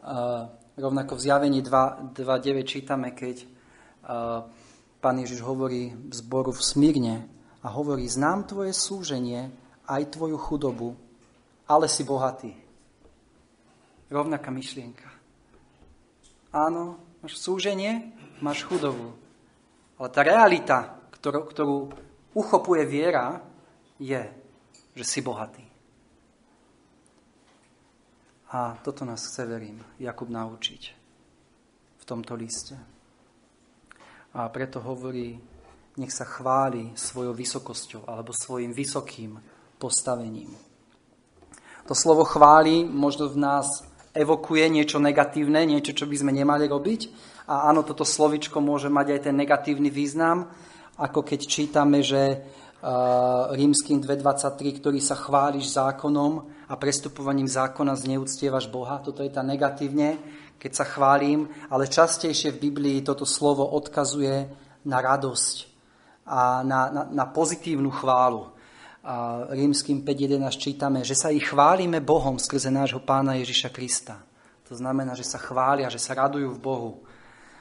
Uh, 0.08 0.48
rovnako 0.80 1.20
v 1.20 1.24
zjavení 1.28 1.60
2.9 1.60 2.63
čítame, 2.63 3.12
keď 3.12 3.44
uh, 3.44 4.48
pán 5.04 5.18
Ježiš 5.20 5.44
hovorí 5.44 5.92
v 5.92 6.13
zboru 6.16 6.56
v 6.56 6.63
Smírne 6.63 7.16
a 7.60 7.68
hovorí, 7.76 8.08
znám 8.08 8.48
tvoje 8.48 8.72
súženie, 8.72 9.52
aj 9.88 10.16
tvoju 10.16 10.38
chudobu, 10.40 10.96
ale 11.68 11.92
si 11.92 12.08
bohatý. 12.08 12.56
Rovnaká 14.08 14.48
myšlienka. 14.48 15.12
Áno, 16.56 16.96
máš 17.20 17.44
súženie, 17.44 18.16
máš 18.40 18.63
chudobu. 18.63 19.12
Ale 20.00 20.08
tá 20.08 20.24
realita, 20.24 20.97
ktorú, 21.20 21.42
ktorú 21.50 21.78
uchopuje 22.34 22.84
viera, 22.86 23.42
je, 23.98 24.22
že 24.94 25.06
si 25.06 25.20
bohatý. 25.26 25.66
A 28.54 28.80
toto 28.80 29.04
nás 29.04 29.28
chce, 29.28 29.44
verím, 29.44 29.84
Jakub 30.00 30.32
naučiť 30.32 30.82
v 32.00 32.04
tomto 32.08 32.38
liste. 32.38 32.80
A 34.38 34.48
preto 34.48 34.80
hovorí, 34.80 35.36
nech 35.98 36.14
sa 36.14 36.24
chváli 36.24 36.94
svojou 36.96 37.34
vysokosťou 37.34 38.08
alebo 38.08 38.32
svojim 38.32 38.72
vysokým 38.72 39.36
postavením. 39.82 40.54
To 41.90 41.96
slovo 41.98 42.24
chváli 42.24 42.86
možno 42.86 43.28
v 43.28 43.42
nás 43.42 43.84
evokuje 44.14 44.68
niečo 44.70 45.00
negatívne, 45.00 45.64
niečo, 45.66 45.94
čo 45.94 46.06
by 46.06 46.16
sme 46.20 46.32
nemali 46.32 46.68
robiť. 46.68 47.02
A 47.48 47.72
áno, 47.72 47.84
toto 47.84 48.04
slovičko 48.04 48.60
môže 48.60 48.92
mať 48.92 49.18
aj 49.18 49.20
ten 49.30 49.36
negatívny 49.36 49.88
význam, 49.88 50.52
ako 50.98 51.22
keď 51.22 51.40
čítame, 51.46 52.02
že 52.02 52.42
uh, 52.42 53.54
rímským 53.54 54.02
2.23, 54.02 54.82
ktorý 54.82 55.00
sa 55.00 55.14
chváliš 55.14 55.78
zákonom 55.78 56.50
a 56.68 56.74
prestupovaním 56.76 57.48
zákona 57.48 57.94
zneúctievaš 57.96 58.68
Boha. 58.68 59.00
Toto 59.00 59.22
je 59.22 59.32
tá 59.32 59.46
negatívne, 59.46 60.18
keď 60.58 60.72
sa 60.74 60.86
chválim, 60.90 61.48
ale 61.70 61.88
častejšie 61.90 62.58
v 62.58 62.74
Biblii 62.74 63.06
toto 63.06 63.24
slovo 63.24 63.64
odkazuje 63.64 64.50
na 64.90 64.98
radosť 65.00 65.56
a 66.28 66.66
na, 66.66 66.92
na, 66.92 67.04
na 67.08 67.26
pozitívnu 67.30 67.94
chválu 67.94 68.58
a 69.08 69.48
rímským 69.56 70.04
5.11 70.04 70.52
čítame, 70.60 71.00
že 71.08 71.16
sa 71.16 71.32
ich 71.32 71.48
chválime 71.48 72.04
Bohom 72.04 72.36
skrze 72.36 72.68
nášho 72.68 73.00
pána 73.00 73.40
Ježiša 73.40 73.72
Krista. 73.72 74.20
To 74.68 74.76
znamená, 74.76 75.16
že 75.16 75.24
sa 75.24 75.40
chvália, 75.40 75.88
že 75.88 75.96
sa 75.96 76.12
radujú 76.12 76.52
v 76.52 76.60
Bohu. 76.60 76.92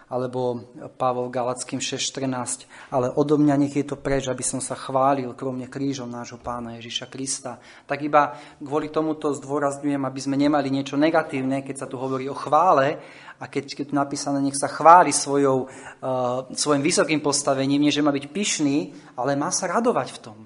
Alebo 0.06 0.62
Pavol 0.94 1.34
Galackým 1.34 1.82
6.14, 1.82 2.94
ale 2.94 3.10
odo 3.10 3.34
mňa 3.34 3.54
nech 3.58 3.74
je 3.74 3.82
to 3.82 3.98
preč, 3.98 4.30
aby 4.30 4.42
som 4.46 4.62
sa 4.62 4.78
chválil 4.78 5.34
kromne 5.34 5.66
krížom 5.66 6.06
nášho 6.06 6.38
pána 6.38 6.78
Ježiša 6.78 7.10
Krista. 7.10 7.58
Tak 7.90 8.06
iba 8.06 8.38
kvôli 8.62 8.86
tomuto 8.94 9.34
zdôrazňujem, 9.34 9.98
aby 10.06 10.20
sme 10.22 10.38
nemali 10.38 10.70
niečo 10.70 10.94
negatívne, 10.94 11.66
keď 11.66 11.76
sa 11.82 11.90
tu 11.90 11.98
hovorí 11.98 12.30
o 12.30 12.38
chvále 12.38 13.02
a 13.42 13.44
keď, 13.50 13.74
keď 13.74 13.84
tu 13.90 13.94
napísané, 13.98 14.38
nech 14.38 14.54
sa 14.54 14.70
chváli 14.70 15.10
svojou, 15.10 15.66
uh, 15.66 16.46
svojim 16.54 16.86
vysokým 16.86 17.18
postavením, 17.18 17.82
nie 17.82 17.90
že 17.90 18.06
má 18.06 18.14
byť 18.14 18.30
pyšný, 18.30 18.94
ale 19.18 19.34
má 19.34 19.50
sa 19.50 19.66
radovať 19.66 20.08
v 20.14 20.18
tom. 20.22 20.38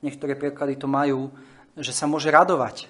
Niektoré 0.00 0.40
preklady 0.40 0.80
to 0.80 0.88
majú, 0.88 1.28
že 1.76 1.92
sa 1.92 2.08
môže 2.08 2.32
radovať 2.32 2.88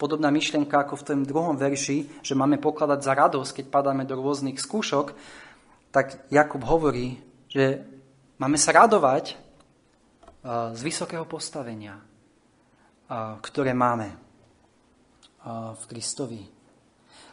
podobná 0.00 0.32
myšlienka 0.32 0.80
ako 0.80 0.96
v 0.96 1.04
tom 1.04 1.20
druhom 1.28 1.60
verši, 1.60 2.24
že 2.24 2.32
máme 2.32 2.56
pokladať 2.56 3.04
za 3.04 3.12
radosť, 3.12 3.60
keď 3.60 3.66
padáme 3.68 4.08
do 4.08 4.16
rôznych 4.16 4.56
skúšok, 4.56 5.12
tak 5.90 6.30
Jakub 6.30 6.62
hovorí, 6.62 7.18
že 7.50 7.82
máme 8.38 8.54
sa 8.54 8.70
radovať 8.74 9.34
z 10.74 10.80
vysokého 10.80 11.26
postavenia, 11.26 11.98
ktoré 13.42 13.74
máme 13.74 14.14
v 15.74 15.82
Kristovi. 15.90 16.42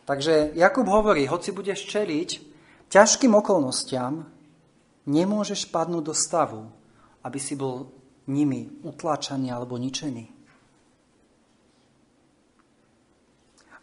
Takže 0.07 0.57
Jakub 0.57 0.87
hovorí, 0.89 1.29
hoci 1.29 1.53
budeš 1.53 1.85
čeliť 1.85 2.29
ťažkým 2.89 3.35
okolnostiam, 3.35 4.25
nemôžeš 5.05 5.69
padnúť 5.69 6.03
do 6.03 6.15
stavu, 6.15 6.65
aby 7.23 7.39
si 7.39 7.59
bol 7.59 7.91
nimi 8.27 8.67
utláčaný 8.83 9.51
alebo 9.51 9.75
ničený. 9.79 10.25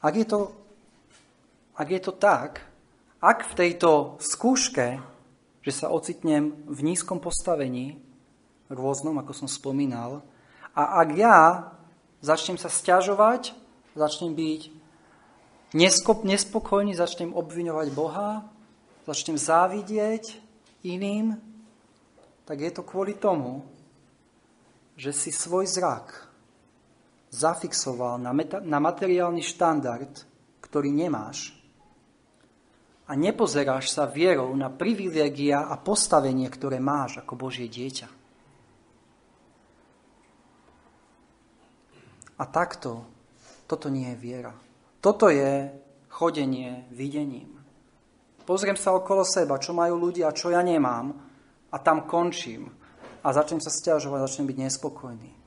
Ak 0.05 0.13
je 0.13 0.27
to, 0.29 0.53
ak 1.77 1.89
je 1.89 2.01
to 2.01 2.13
tak, 2.17 2.61
ak 3.25 3.49
v 3.49 3.57
tejto 3.57 4.21
skúške, 4.21 5.01
že 5.65 5.73
sa 5.73 5.89
ocitnem 5.89 6.53
v 6.69 6.81
nízkom 6.85 7.25
postavení, 7.25 7.97
rôznom, 8.69 9.17
ako 9.17 9.33
som 9.33 9.49
spomínal, 9.49 10.21
a 10.77 11.01
ak 11.01 11.09
ja 11.17 11.39
začnem 12.21 12.61
sa 12.61 12.69
stiažovať, 12.69 13.57
začnem 13.97 14.37
byť 14.37 14.61
nespokojný, 16.29 16.93
začnem 16.93 17.33
obviňovať 17.33 17.89
Boha, 17.97 18.45
začnem 19.09 19.41
závidieť 19.41 20.37
iným, 20.85 21.41
tak 22.45 22.61
je 22.61 22.71
to 22.77 22.85
kvôli 22.85 23.17
tomu, 23.17 23.65
že 25.01 25.17
si 25.17 25.33
svoj 25.33 25.65
zrak 25.65 26.29
zafixoval 27.33 28.21
na, 28.21 28.37
meta- 28.37 28.61
na 28.61 28.79
materiálny 28.79 29.41
štandard, 29.41 30.13
ktorý 30.61 30.93
nemáš 30.93 31.64
a 33.05 33.13
nepozeráš 33.13 33.93
sa 33.93 34.09
vierou 34.09 34.53
na 34.57 34.73
privilégia 34.73 35.69
a 35.69 35.77
postavenie, 35.77 36.49
ktoré 36.49 36.81
máš 36.81 37.21
ako 37.21 37.37
Božie 37.37 37.69
dieťa. 37.69 38.09
A 42.35 42.45
takto, 42.51 43.05
toto 43.69 43.93
nie 43.93 44.11
je 44.13 44.19
viera. 44.19 44.53
Toto 44.99 45.29
je 45.31 45.71
chodenie 46.09 46.89
videním. 46.91 47.53
Pozriem 48.49 48.77
sa 48.77 48.97
okolo 48.97 49.23
seba, 49.23 49.61
čo 49.61 49.77
majú 49.77 50.01
ľudia, 50.01 50.35
čo 50.35 50.51
ja 50.51 50.61
nemám 50.65 51.13
a 51.71 51.77
tam 51.79 52.09
končím 52.09 52.73
a 53.25 53.29
začnem 53.33 53.61
sa 53.61 53.73
stiažovať, 53.73 54.25
začnem 54.25 54.49
byť 54.49 54.59
nespokojný 54.69 55.45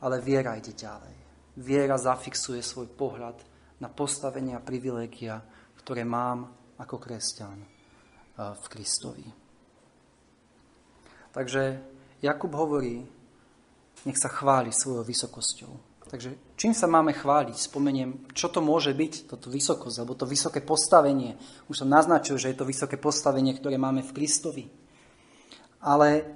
ale 0.00 0.20
viera 0.20 0.56
ide 0.56 0.76
ďalej. 0.76 1.14
Viera 1.56 1.96
zafixuje 1.96 2.60
svoj 2.60 2.92
pohľad 2.92 3.36
na 3.80 3.88
postavenie 3.88 4.52
a 4.56 4.60
privilégia, 4.60 5.40
ktoré 5.86 6.02
mám 6.02 6.50
ako 6.82 6.98
kresťan 6.98 7.62
eh, 7.62 7.68
v 8.58 8.64
Kristovi. 8.66 9.26
Takže 11.30 11.62
Jakub 12.18 12.50
hovorí, 12.58 13.06
nech 14.02 14.18
sa 14.18 14.26
chváli 14.26 14.74
svojou 14.74 15.06
vysokosťou. 15.06 15.72
Takže 16.10 16.58
čím 16.58 16.74
sa 16.74 16.90
máme 16.90 17.14
chváliť? 17.14 17.54
Spomeniem, 17.54 18.30
čo 18.34 18.50
to 18.50 18.58
môže 18.58 18.94
byť, 18.94 19.30
toto 19.30 19.46
vysokosť, 19.46 19.96
alebo 20.02 20.18
to 20.18 20.26
vysoké 20.26 20.58
postavenie. 20.58 21.38
Už 21.70 21.82
som 21.82 21.90
naznačil, 21.90 22.34
že 22.34 22.50
je 22.50 22.58
to 22.58 22.66
vysoké 22.66 22.98
postavenie, 22.98 23.54
ktoré 23.54 23.78
máme 23.78 24.02
v 24.02 24.14
Kristovi. 24.14 24.64
Ale 25.82 26.26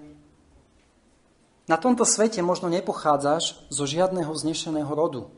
na 1.71 1.79
tomto 1.79 2.03
svete 2.03 2.43
možno 2.43 2.67
nepochádzaš 2.71 3.67
zo 3.71 3.85
žiadneho 3.87 4.31
znešeného 4.31 4.91
rodu. 4.91 5.31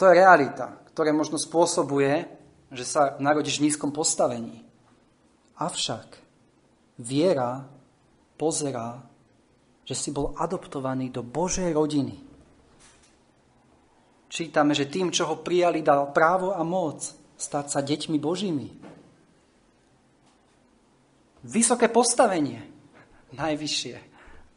To 0.00 0.08
je 0.08 0.16
realita, 0.16 0.80
ktorá 0.88 1.12
možno 1.12 1.36
spôsobuje, 1.36 2.24
že 2.72 2.84
sa 2.88 3.20
narodíš 3.20 3.60
v 3.60 3.68
nízkom 3.68 3.92
postavení. 3.92 4.64
Avšak 5.60 6.16
viera 6.96 7.68
pozerá, 8.40 9.04
že 9.84 9.92
si 9.92 10.08
bol 10.08 10.32
adoptovaný 10.40 11.12
do 11.12 11.20
Božej 11.20 11.68
rodiny. 11.76 12.16
Čítame, 14.30 14.72
že 14.72 14.88
tým, 14.88 15.12
čo 15.12 15.28
ho 15.28 15.44
prijali, 15.44 15.84
dal 15.84 16.16
právo 16.16 16.56
a 16.56 16.64
moc 16.64 17.04
stať 17.36 17.66
sa 17.68 17.84
deťmi 17.84 18.16
Božími. 18.16 18.68
Vysoké 21.44 21.92
postavenie, 21.92 22.64
najvyššie 23.36 24.10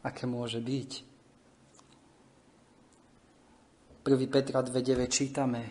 aké 0.04 0.28
môže 0.28 0.60
byť. 0.60 1.13
1. 4.04 4.28
Petra 4.28 4.60
2.9 4.60 5.08
čítame 5.08 5.62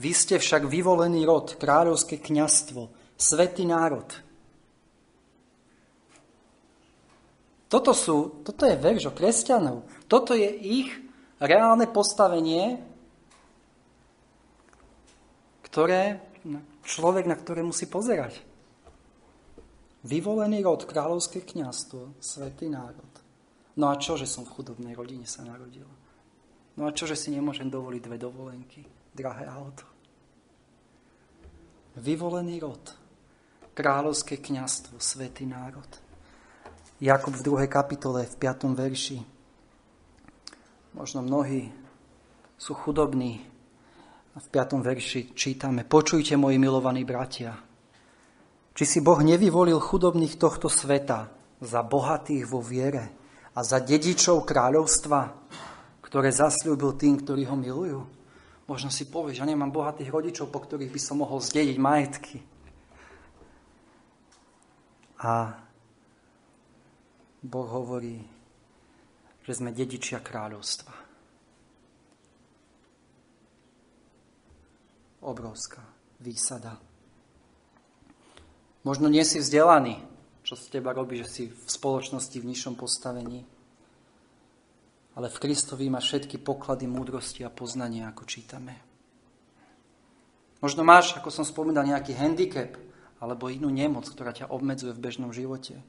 Vy 0.00 0.16
ste 0.16 0.40
však 0.40 0.64
vyvolený 0.64 1.28
rod, 1.28 1.60
kráľovské 1.60 2.16
kňastvo, 2.16 2.88
svetý 3.20 3.68
národ. 3.68 4.08
Toto, 7.68 7.92
sú, 7.92 8.40
toto 8.40 8.64
je 8.64 8.80
verš 8.80 9.12
o 9.12 9.14
kresťanov. 9.14 9.84
Toto 10.08 10.32
je 10.32 10.48
ich 10.48 10.88
reálne 11.36 11.84
postavenie, 11.84 12.80
ktoré 15.68 16.18
človek, 16.82 17.28
na 17.28 17.36
ktoré 17.36 17.60
musí 17.60 17.84
pozerať. 17.84 18.40
Vyvolený 20.08 20.64
rod, 20.64 20.88
kráľovské 20.88 21.44
kňastvo, 21.44 22.16
svetý 22.24 22.72
národ. 22.72 23.12
No 23.76 23.92
a 23.92 24.00
čo, 24.00 24.16
že 24.16 24.24
som 24.24 24.48
v 24.48 24.56
chudobnej 24.56 24.96
rodine 24.96 25.28
sa 25.28 25.44
narodil? 25.44 25.99
No 26.80 26.88
a 26.88 26.96
čo, 26.96 27.04
že 27.04 27.12
si 27.12 27.28
nemôžem 27.28 27.68
dovoliť 27.68 28.00
dve 28.00 28.16
dovolenky, 28.16 28.80
drahé 29.12 29.44
auto? 29.44 29.84
Vyvolený 32.00 32.56
rod, 32.64 32.80
kráľovské 33.76 34.40
kňastvo, 34.40 34.96
svätý 34.96 35.44
národ. 35.44 35.84
Jakub 36.96 37.36
v 37.36 37.44
2. 37.44 37.68
kapitole, 37.68 38.24
v 38.24 38.32
5. 38.32 38.72
verši. 38.72 39.20
Možno 40.96 41.20
mnohí 41.20 41.68
sú 42.56 42.72
chudobní. 42.72 43.44
V 44.40 44.46
5. 44.48 44.80
verši 44.80 45.36
čítame, 45.36 45.84
počujte, 45.84 46.32
moji 46.40 46.56
milovaní 46.56 47.04
bratia, 47.04 47.60
či 48.72 48.88
si 48.88 49.04
Boh 49.04 49.20
nevyvolil 49.20 49.76
chudobných 49.76 50.40
tohto 50.40 50.72
sveta 50.72 51.28
za 51.60 51.84
bohatých 51.84 52.48
vo 52.48 52.64
viere, 52.64 53.12
a 53.52 53.60
za 53.60 53.82
dedičov 53.82 54.46
kráľovstva, 54.46 55.39
ktoré 56.10 56.34
zasľúbil 56.34 56.98
tým, 56.98 57.22
ktorí 57.22 57.46
ho 57.46 57.54
milujú. 57.54 58.02
Možno 58.66 58.90
si 58.90 59.06
povieš, 59.06 59.46
že 59.46 59.50
nemám 59.54 59.70
bohatých 59.70 60.10
rodičov, 60.10 60.50
po 60.50 60.58
ktorých 60.58 60.90
by 60.90 61.00
som 61.00 61.22
mohol 61.22 61.38
zdediť 61.38 61.78
majetky. 61.78 62.42
A 65.22 65.54
Boh 67.46 67.68
hovorí, 67.70 68.18
že 69.46 69.54
sme 69.54 69.70
dedičia 69.70 70.18
kráľovstva. 70.18 70.90
Obrovská 75.22 75.86
výsada. 76.18 76.74
Možno 78.82 79.06
nie 79.06 79.22
si 79.22 79.38
vzdelaný, 79.38 80.02
čo 80.42 80.58
z 80.58 80.74
teba 80.74 80.90
robí, 80.90 81.22
že 81.22 81.28
si 81.28 81.42
v 81.52 81.68
spoločnosti 81.70 82.34
v 82.34 82.48
nižšom 82.50 82.74
postavení. 82.74 83.46
Ale 85.18 85.26
v 85.26 85.40
Kristovi 85.42 85.90
má 85.90 85.98
všetky 85.98 86.38
poklady 86.38 86.86
múdrosti 86.86 87.42
a 87.42 87.50
poznania, 87.50 88.10
ako 88.10 88.24
čítame. 88.26 88.78
Možno 90.60 90.84
máš, 90.84 91.16
ako 91.16 91.32
som 91.32 91.44
spomínal, 91.48 91.88
nejaký 91.88 92.12
handicap 92.14 92.76
alebo 93.20 93.48
inú 93.52 93.72
nemoc, 93.72 94.08
ktorá 94.08 94.32
ťa 94.32 94.52
obmedzuje 94.52 94.92
v 94.92 95.02
bežnom 95.02 95.32
živote. 95.32 95.80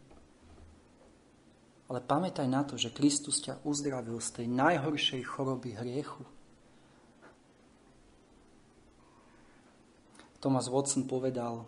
Ale 1.92 2.00
pamätaj 2.00 2.48
na 2.48 2.64
to, 2.64 2.80
že 2.80 2.96
Kristus 2.96 3.44
ťa 3.44 3.60
uzdravil 3.68 4.20
z 4.24 4.30
tej 4.42 4.48
najhoršej 4.48 5.22
choroby 5.28 5.76
hriechu. 5.76 6.24
Thomas 10.40 10.72
Watson 10.72 11.06
povedal, 11.06 11.68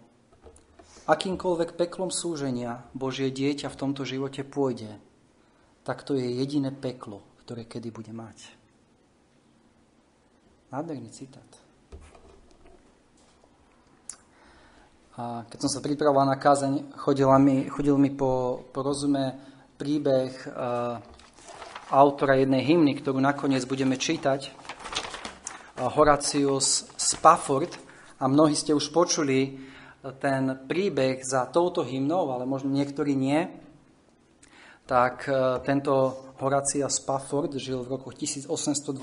akýmkoľvek 1.06 1.76
peklom 1.76 2.10
súženia 2.10 2.88
Božie 2.96 3.30
dieťa 3.30 3.68
v 3.68 3.80
tomto 3.80 4.08
živote 4.08 4.48
pôjde, 4.48 4.96
tak 5.84 6.08
to 6.08 6.16
je 6.16 6.26
jediné 6.26 6.72
peklo, 6.72 7.22
ktoré 7.44 7.68
kedy 7.68 7.92
bude 7.92 8.16
mať. 8.16 8.56
Nádherný 10.72 11.12
citát. 11.12 11.46
A 15.14 15.46
keď 15.46 15.70
som 15.70 15.72
sa 15.78 15.86
pripravoval 15.86 16.26
na 16.26 16.42
kázeň, 16.42 16.98
chodil 16.98 17.30
mi, 17.38 17.70
chodil 17.70 17.94
mi 18.02 18.10
po, 18.10 18.66
po 18.74 18.82
rozume 18.82 19.38
príbeh 19.78 20.34
uh, 20.50 20.98
autora 21.94 22.42
jednej 22.42 22.66
hymny, 22.66 22.98
ktorú 22.98 23.22
nakoniec 23.22 23.62
budeme 23.70 23.94
čítať, 23.94 24.50
uh, 24.50 25.86
Horatius 25.94 26.90
Spafford. 26.98 27.78
A 28.18 28.26
mnohí 28.26 28.58
ste 28.58 28.74
už 28.74 28.90
počuli 28.90 29.62
ten 30.18 30.66
príbeh 30.66 31.22
za 31.22 31.46
touto 31.52 31.86
hymnou, 31.86 32.34
ale 32.34 32.50
možno 32.50 32.74
niektorí 32.74 33.14
nie. 33.14 33.46
Tak 34.84 35.28
uh, 35.32 35.64
tento 35.64 36.24
Horacia 36.44 36.92
Spafford 36.92 37.56
žil 37.56 37.84
v 37.88 37.96
rokoch 37.96 38.14
1828 38.20 38.96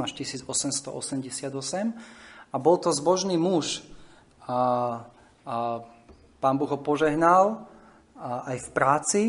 až 0.00 0.10
1888 0.16 0.92
a 2.52 2.56
bol 2.56 2.76
to 2.80 2.92
zbožný 2.92 3.36
muž, 3.36 3.84
a 4.48 5.04
a 5.42 5.82
pán 6.38 6.54
Boh 6.58 6.70
ho 6.70 6.78
požehnal 6.78 7.66
aj 8.22 8.56
v 8.62 8.68
práci 8.70 9.22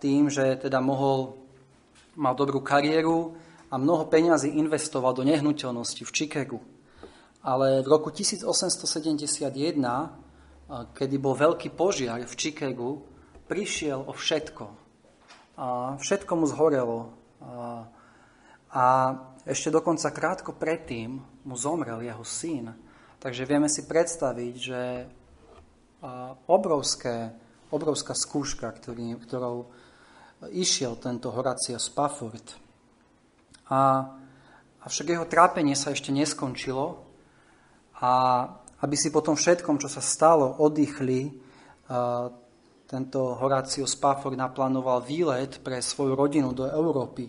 tým, 0.00 0.32
že 0.32 0.56
teda 0.56 0.80
mohol, 0.80 1.36
mal 2.16 2.32
dobrú 2.32 2.64
kariéru 2.64 3.36
a 3.68 3.76
mnoho 3.76 4.08
peňazí 4.08 4.56
investoval 4.56 5.12
do 5.12 5.24
nehnuteľnosti 5.24 6.04
v 6.04 6.12
Chicagu. 6.12 6.60
Ale 7.44 7.84
v 7.84 7.88
roku 7.88 8.08
1871, 8.08 9.76
kedy 10.96 11.16
bol 11.20 11.36
veľký 11.36 11.76
požiar 11.76 12.24
v 12.24 12.34
Chicagu, 12.34 13.04
prišiel 13.46 14.02
o 14.06 14.12
všetko. 14.12 14.66
A 15.56 15.96
všetko 15.96 16.32
mu 16.36 16.46
zhorelo. 16.46 17.14
A, 17.40 17.86
a 18.70 18.84
ešte 19.46 19.70
dokonca 19.70 20.12
krátko 20.12 20.52
predtým 20.52 21.22
mu 21.46 21.54
zomrel 21.54 22.02
jeho 22.02 22.26
syn. 22.26 22.74
Takže 23.22 23.48
vieme 23.48 23.70
si 23.70 23.86
predstaviť, 23.88 24.54
že 24.58 24.82
obrovské, 26.46 27.32
obrovská 27.72 28.12
skúška, 28.12 28.68
ktorý, 28.68 29.16
ktorou 29.22 29.70
išiel 30.52 31.00
tento 31.00 31.32
Horacio 31.32 31.80
Spafford. 31.80 32.44
A, 33.72 34.12
avšak 34.84 35.06
jeho 35.16 35.26
trápenie 35.26 35.74
sa 35.74 35.90
ešte 35.90 36.12
neskončilo 36.12 37.02
a 37.98 38.12
aby 38.84 38.94
si 38.94 39.08
po 39.08 39.24
tom 39.24 39.34
všetkom, 39.34 39.80
čo 39.80 39.88
sa 39.88 40.04
stalo, 40.04 40.60
oddychli, 40.60 41.32
tento 42.86 43.34
Horacio 43.42 43.82
Spafford 43.82 44.38
naplánoval 44.38 45.02
výlet 45.02 45.58
pre 45.58 45.82
svoju 45.82 46.14
rodinu 46.14 46.54
do 46.54 46.70
Európy. 46.70 47.26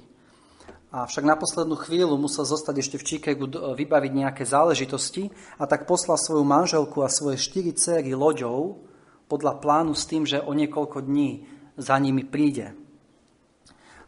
A 0.93 1.03
však 1.03 1.25
na 1.27 1.35
poslednú 1.35 1.75
chvíľu 1.75 2.15
musel 2.15 2.47
zostať 2.47 2.75
ešte 2.79 2.97
v 3.01 3.05
Chicagu 3.05 3.45
vybaviť 3.75 4.11
nejaké 4.13 4.43
záležitosti 4.47 5.27
a 5.59 5.67
tak 5.67 5.83
poslal 5.83 6.15
svoju 6.15 6.47
manželku 6.47 7.03
a 7.03 7.11
svoje 7.11 7.41
štyri 7.41 7.75
céry 7.75 8.15
loďou 8.15 8.85
podľa 9.27 9.59
plánu 9.59 9.91
s 9.91 10.07
tým, 10.07 10.23
že 10.23 10.39
o 10.39 10.55
niekoľko 10.55 11.03
dní 11.03 11.43
za 11.75 11.99
nimi 11.99 12.23
príde. 12.23 12.71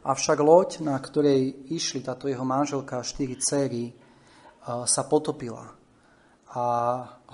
Avšak 0.08 0.40
loď, 0.40 0.80
na 0.80 0.96
ktorej 0.96 1.68
išli 1.68 2.00
táto 2.00 2.32
jeho 2.32 2.48
manželka 2.48 3.04
a 3.04 3.04
štyri 3.04 3.36
céry, 3.36 3.92
sa 4.64 5.04
potopila. 5.04 5.76
A 6.56 6.64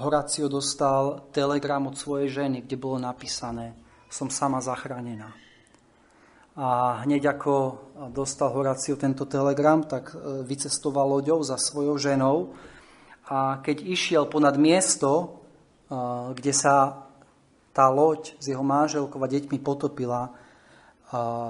Horácio 0.02 0.50
dostal 0.50 1.30
telegram 1.30 1.86
od 1.86 1.94
svojej 1.94 2.34
ženy, 2.34 2.66
kde 2.66 2.82
bolo 2.82 2.98
napísané 2.98 3.78
som 4.10 4.30
sama 4.30 4.62
zachránená. 4.62 5.34
A 6.56 7.04
hneď 7.04 7.36
ako 7.36 7.54
dostal 8.16 8.48
Horácio 8.56 8.96
tento 8.96 9.28
telegram, 9.28 9.84
tak 9.84 10.16
e, 10.16 10.48
vycestoval 10.48 11.20
loďou 11.20 11.44
za 11.44 11.60
svojou 11.60 12.00
ženou 12.00 12.56
a 13.28 13.60
keď 13.60 13.84
išiel 13.84 14.24
ponad 14.32 14.56
miesto, 14.56 15.12
e, 15.20 15.26
kde 16.32 16.56
sa 16.56 17.04
tá 17.76 17.92
loď 17.92 18.40
s 18.40 18.48
jeho 18.48 18.64
manželkou 18.64 19.20
a 19.20 19.28
deťmi 19.28 19.60
potopila, 19.60 20.32
e, 20.32 20.32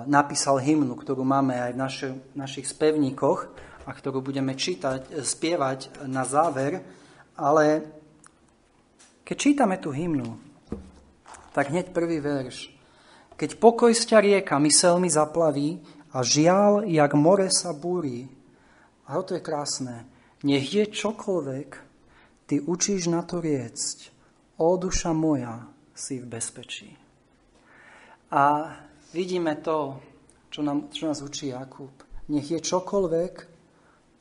napísal 0.10 0.58
hymnu, 0.58 0.98
ktorú 0.98 1.22
máme 1.22 1.54
aj 1.54 1.72
v 1.72 1.78
naši, 1.78 2.10
našich 2.34 2.66
spevníkoch 2.66 3.40
a 3.86 3.94
ktorú 3.94 4.26
budeme 4.26 4.58
čítať, 4.58 5.22
spievať 5.22 6.02
na 6.10 6.26
záver, 6.26 6.82
ale 7.38 7.86
keď 9.22 9.38
čítame 9.38 9.78
tú 9.78 9.94
hymnu, 9.94 10.45
tak 11.56 11.72
hneď 11.72 11.96
prvý 11.96 12.20
verš 12.20 12.76
keď 13.36 13.60
pokoj 13.60 13.92
sťa 13.92 14.18
rieka 14.24 14.56
myselmi 14.60 15.12
zaplaví 15.12 15.84
a 16.16 16.24
žial, 16.24 16.88
jak 16.88 17.12
more 17.14 17.52
sa 17.52 17.76
búri. 17.76 18.32
A 19.06 19.20
to 19.22 19.36
je 19.36 19.44
krásne. 19.44 20.08
Nech 20.48 20.72
je 20.72 20.88
čokoľvek, 20.88 21.70
ty 22.48 22.64
učíš 22.64 23.12
na 23.12 23.22
to 23.28 23.44
riecť. 23.44 24.16
O 24.56 24.80
duša 24.80 25.12
moja, 25.12 25.68
si 25.92 26.24
v 26.24 26.32
bezpečí. 26.32 26.96
A 28.32 28.72
vidíme 29.12 29.60
to, 29.60 30.00
čo, 30.48 30.64
nám, 30.64 30.88
čo 30.96 31.12
nás 31.12 31.20
učí 31.20 31.52
Jakub. 31.52 31.92
Nech 32.32 32.48
je 32.48 32.60
čokoľvek, 32.64 33.34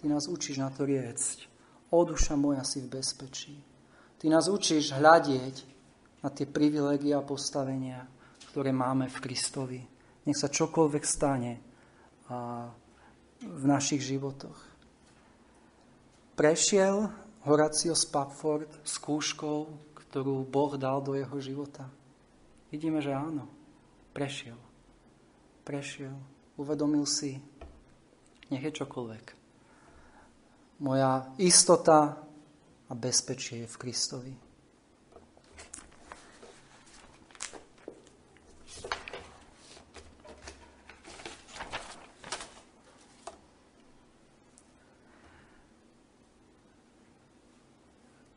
ty 0.03 0.05
nás 0.11 0.27
učíš 0.27 0.59
na 0.59 0.75
to 0.75 0.83
riecť. 0.83 1.47
O 1.95 2.03
duša 2.03 2.35
moja, 2.35 2.67
si 2.67 2.83
v 2.83 2.99
bezpečí. 2.99 3.55
Ty 4.19 4.27
nás 4.27 4.51
učíš 4.51 4.91
hľadieť 4.99 5.74
na 6.25 6.33
tie 6.33 6.49
privilegia 6.49 7.21
a 7.21 7.27
postavenia, 7.27 8.09
ktoré 8.49 8.73
máme 8.73 9.13
v 9.13 9.21
Kristovi. 9.21 9.81
Nech 10.25 10.41
sa 10.41 10.49
čokoľvek 10.49 11.05
stane 11.05 11.61
a 12.33 12.73
v 13.45 13.65
našich 13.69 14.01
životoch. 14.01 14.57
Prešiel 16.33 17.13
Horacio 17.45 17.93
Spafford 17.93 18.73
skúškou, 18.89 19.69
ktorú 19.93 20.49
Boh 20.49 20.81
dal 20.81 21.05
do 21.05 21.13
jeho 21.13 21.37
života. 21.45 21.85
Vidíme, 22.73 23.05
že 23.05 23.13
áno. 23.13 23.45
Prešiel. 24.17 24.57
Prešiel. 25.69 26.17
Uvedomil 26.57 27.05
si, 27.05 27.37
nech 28.49 28.65
je 28.65 28.73
čokoľvek. 28.73 29.25
Moja 30.81 31.29
istota 31.37 32.17
a 32.89 32.93
bezpečie 32.97 33.67
je 33.67 33.69
v 33.69 33.77
Kristovi. 33.77 34.35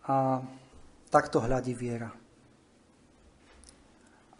A 0.07 0.39
takto 1.11 1.43
hľadí 1.43 1.75
viera. 1.75 2.11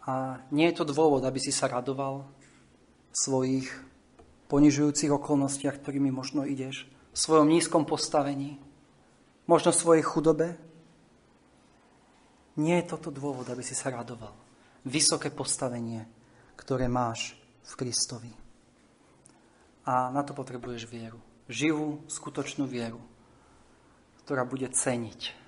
A 0.08 0.40
nie 0.48 0.72
je 0.72 0.80
to 0.80 0.88
dôvod, 0.88 1.20
aby 1.28 1.36
si 1.36 1.52
sa 1.52 1.68
radoval 1.68 2.24
v 3.12 3.16
svojich 3.16 3.68
ponižujúcich 4.48 5.12
okolnostiach, 5.12 5.76
ktorými 5.84 6.08
možno 6.08 6.48
ideš, 6.48 6.88
v 7.12 7.18
svojom 7.18 7.52
nízkom 7.52 7.84
postavení, 7.84 8.56
možno 9.44 9.68
v 9.72 9.80
svojej 9.80 10.04
chudobe. 10.04 10.56
Nie 12.56 12.80
je 12.80 12.90
toto 12.96 13.12
dôvod, 13.12 13.44
aby 13.52 13.60
si 13.60 13.76
sa 13.76 13.92
radoval. 13.92 14.32
Vysoké 14.88 15.28
postavenie, 15.28 16.08
ktoré 16.56 16.88
máš 16.88 17.36
v 17.68 17.72
Kristovi. 17.76 18.32
A 19.84 20.08
na 20.08 20.24
to 20.24 20.32
potrebuješ 20.32 20.88
vieru. 20.88 21.20
Živú, 21.48 22.08
skutočnú 22.08 22.64
vieru, 22.64 23.00
ktorá 24.24 24.48
bude 24.48 24.68
ceniť 24.72 25.47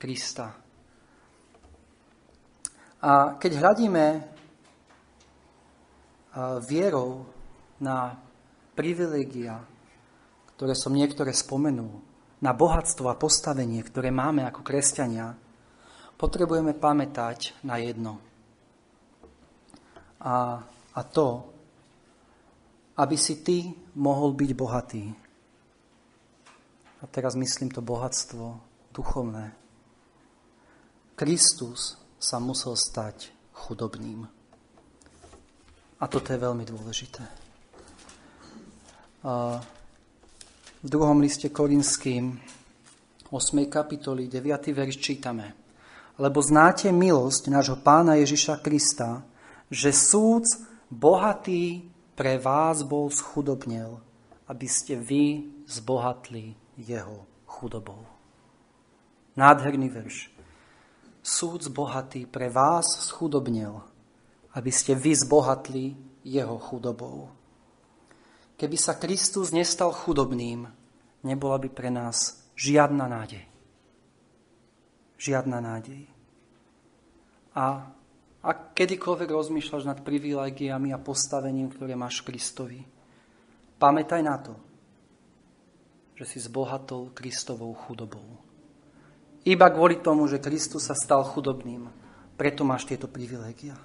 Krista. 0.00 0.56
A 3.00 3.40
keď 3.40 3.52
hľadíme 3.60 4.06
vierou 6.68 7.24
na 7.80 8.16
privilegia, 8.76 9.60
ktoré 10.54 10.76
som 10.76 10.92
niektoré 10.92 11.32
spomenul, 11.32 12.00
na 12.40 12.56
bohatstvo 12.56 13.08
a 13.12 13.20
postavenie, 13.20 13.84
ktoré 13.84 14.08
máme 14.08 14.44
ako 14.48 14.64
kresťania, 14.64 15.36
potrebujeme 16.16 16.72
pamätať 16.72 17.60
na 17.64 17.76
jedno. 17.80 18.16
A, 20.20 20.60
a 20.92 21.00
to, 21.04 21.48
aby 22.96 23.16
si 23.16 23.40
ty 23.40 23.72
mohol 23.96 24.36
byť 24.36 24.50
bohatý. 24.52 25.04
A 27.00 27.04
teraz 27.08 27.32
myslím 27.36 27.72
to 27.72 27.80
bohatstvo 27.80 28.69
duchovné. 29.00 29.56
Kristus 31.16 31.96
sa 32.20 32.36
musel 32.36 32.76
stať 32.76 33.32
chudobným. 33.56 34.28
A 36.00 36.04
toto 36.04 36.28
je 36.28 36.36
veľmi 36.36 36.68
dôležité. 36.68 37.24
V 40.80 40.88
druhom 40.88 41.16
liste 41.20 41.48
Korinským 41.48 42.36
8. 43.32 43.72
kapitoli 43.72 44.28
9. 44.28 44.68
verš 44.68 45.00
čítame. 45.00 45.56
Lebo 46.20 46.44
znáte 46.44 46.92
milosť 46.92 47.48
nášho 47.48 47.80
pána 47.80 48.20
Ježiša 48.20 48.60
Krista, 48.60 49.24
že 49.72 49.96
súd 49.96 50.44
bohatý 50.92 51.88
pre 52.12 52.36
vás 52.36 52.84
bol 52.84 53.08
schudobnel, 53.08 53.96
aby 54.44 54.68
ste 54.68 55.00
vy 55.00 55.48
zbohatli 55.64 56.52
jeho 56.76 57.24
chudobou. 57.48 58.19
Nádherný 59.40 59.88
verš. 59.88 60.28
Súd 61.24 61.64
bohatý 61.72 62.28
pre 62.28 62.52
vás 62.52 63.08
schudobnil, 63.08 63.80
aby 64.52 64.68
ste 64.68 64.92
vy 64.92 65.16
zbohatli 65.16 65.96
jeho 66.20 66.60
chudobou. 66.60 67.32
Keby 68.60 68.76
sa 68.76 69.00
Kristus 69.00 69.56
nestal 69.56 69.96
chudobným, 69.96 70.68
nebola 71.24 71.56
by 71.56 71.72
pre 71.72 71.88
nás 71.88 72.44
žiadna 72.52 73.08
nádej. 73.08 73.48
Žiadna 75.16 75.58
nádej. 75.64 76.04
A 77.56 77.88
ak 78.44 78.76
kedykoľvek 78.76 79.28
rozmýšľaš 79.32 79.88
nad 79.88 80.04
privilegiami 80.04 80.92
a 80.92 81.00
postavením, 81.00 81.72
ktoré 81.72 81.96
máš 81.96 82.20
Kristovi, 82.20 82.84
pamätaj 83.80 84.20
na 84.20 84.36
to, 84.36 84.52
že 86.20 86.28
si 86.28 86.38
zbohatol 86.44 87.16
Kristovou 87.16 87.72
chudobou. 87.72 88.49
Iba 89.44 89.72
kvôli 89.72 90.04
tomu, 90.04 90.28
že 90.28 90.42
Kristus 90.42 90.88
sa 90.88 90.96
stal 90.96 91.24
chudobným. 91.24 91.88
Preto 92.36 92.64
máš 92.64 92.84
tieto 92.84 93.08
privilégia. 93.08 93.76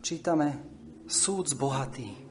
Čítame 0.00 0.60
súd 1.08 1.52
bohatý. 1.56 2.30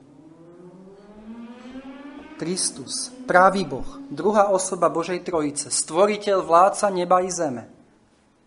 Kristus, 2.39 3.11
pravý 3.27 3.67
Boh, 3.67 3.99
druhá 4.07 4.47
osoba 4.47 4.87
Božej 4.87 5.27
Trojice, 5.27 5.67
stvoriteľ, 5.67 6.39
vládca 6.47 6.87
neba 6.87 7.19
i 7.19 7.27
zeme, 7.27 7.67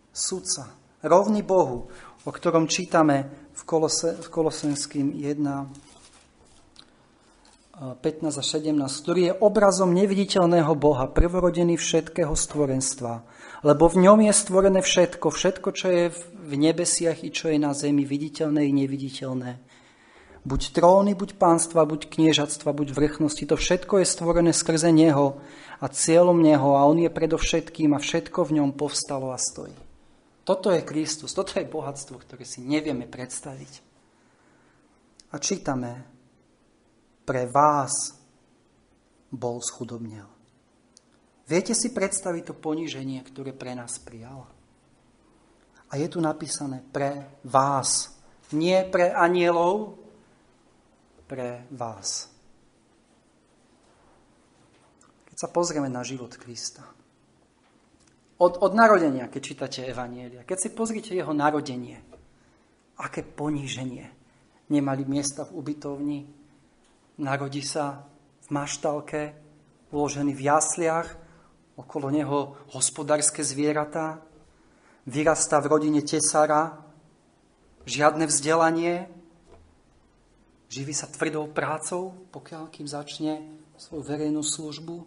sudca, 0.09 0.73
rovný 1.05 1.45
Bohu, 1.45 1.93
o 2.25 2.31
ktorom 2.33 2.73
čítame 2.73 3.29
v, 3.53 3.63
Kolose, 3.69 4.17
v 4.17 4.29
Kolosenským 4.33 5.13
1, 5.13 5.45
15 7.83 8.39
a 8.39 8.45
17, 8.47 8.79
ktorý 8.79 9.21
je 9.27 9.39
obrazom 9.43 9.91
neviditeľného 9.91 10.71
Boha, 10.79 11.11
prvorodený 11.11 11.75
všetkého 11.75 12.31
stvorenstva. 12.31 13.27
Lebo 13.67 13.91
v 13.91 14.07
ňom 14.07 14.23
je 14.23 14.33
stvorené 14.35 14.81
všetko, 14.87 15.27
všetko, 15.35 15.69
čo 15.75 15.87
je 15.91 16.05
v 16.15 16.53
nebesiach 16.55 17.27
i 17.27 17.35
čo 17.35 17.51
je 17.51 17.59
na 17.59 17.75
zemi, 17.75 18.07
viditeľné 18.07 18.71
i 18.71 18.73
neviditeľné. 18.75 19.59
Buď 20.47 20.75
tróny, 20.75 21.19
buď 21.19 21.39
pánstva, 21.39 21.87
buď 21.87 22.07
kniežatstva, 22.07 22.71
buď 22.71 22.95
vrchnosti, 22.95 23.47
to 23.47 23.55
všetko 23.59 24.03
je 24.03 24.07
stvorené 24.07 24.51
skrze 24.55 24.91
Neho 24.91 25.39
a 25.83 25.87
cieľom 25.87 26.39
Neho 26.39 26.79
a 26.79 26.87
On 26.87 26.99
je 26.99 27.11
predovšetkým 27.11 27.95
a 27.95 28.03
všetko 28.03 28.47
v 28.47 28.63
ňom 28.63 28.75
povstalo 28.75 29.35
a 29.35 29.39
stojí. 29.39 29.75
Toto 30.43 30.75
je 30.75 30.83
Kristus, 30.83 31.35
toto 31.35 31.59
je 31.59 31.67
bohatstvo, 31.67 32.19
ktoré 32.19 32.43
si 32.43 32.63
nevieme 32.63 33.07
predstaviť. 33.07 33.73
A 35.31 35.39
čítame, 35.39 36.12
pre 37.23 37.47
vás 37.47 38.19
bol 39.33 39.63
schudobnel. 39.63 40.29
Viete 41.49 41.75
si 41.75 41.91
predstaviť 41.91 42.53
to 42.53 42.55
poníženie, 42.57 43.21
ktoré 43.27 43.53
pre 43.53 43.75
nás 43.75 43.99
prijal? 44.01 44.47
A 45.93 46.01
je 46.01 46.09
tu 46.09 46.25
napísané 46.25 46.81
pre 46.81 47.41
vás. 47.45 48.17
Nie 48.57 48.89
pre 48.89 49.13
anielov, 49.13 49.97
pre 51.29 51.69
vás. 51.73 52.33
Keď 55.29 55.37
sa 55.37 55.49
pozrieme 55.49 55.89
na 55.89 56.05
život 56.05 56.33
Krista. 56.37 56.85
Od, 58.41 58.59
od 58.59 58.73
narodenia, 58.73 59.29
keď 59.29 59.41
čítate 59.41 59.81
Evanielia, 59.85 60.45
keď 60.45 60.59
si 60.59 60.69
pozrite 60.73 61.13
jeho 61.13 61.31
narodenie, 61.37 62.01
aké 63.01 63.25
poníženie. 63.25 64.09
Nemali 64.73 65.03
miesta 65.05 65.45
v 65.45 65.61
ubytovni, 65.61 66.25
Narodí 67.21 67.61
sa 67.61 68.09
v 68.45 68.49
maštalke, 68.57 69.37
uložený 69.93 70.33
v 70.33 70.43
jasliach, 70.49 71.09
okolo 71.77 72.09
neho 72.09 72.57
hospodárske 72.73 73.45
zvieratá, 73.45 74.25
vyrastá 75.05 75.61
v 75.61 75.71
rodine 75.77 76.01
tesára, 76.01 76.81
žiadne 77.85 78.25
vzdelanie, 78.25 79.13
živí 80.73 80.95
sa 80.97 81.05
tvrdou 81.05 81.53
prácou, 81.53 82.17
pokiaľ 82.33 82.73
kým 82.73 82.89
začne 82.89 83.45
svoju 83.77 84.03
verejnú 84.09 84.41
službu, 84.41 85.05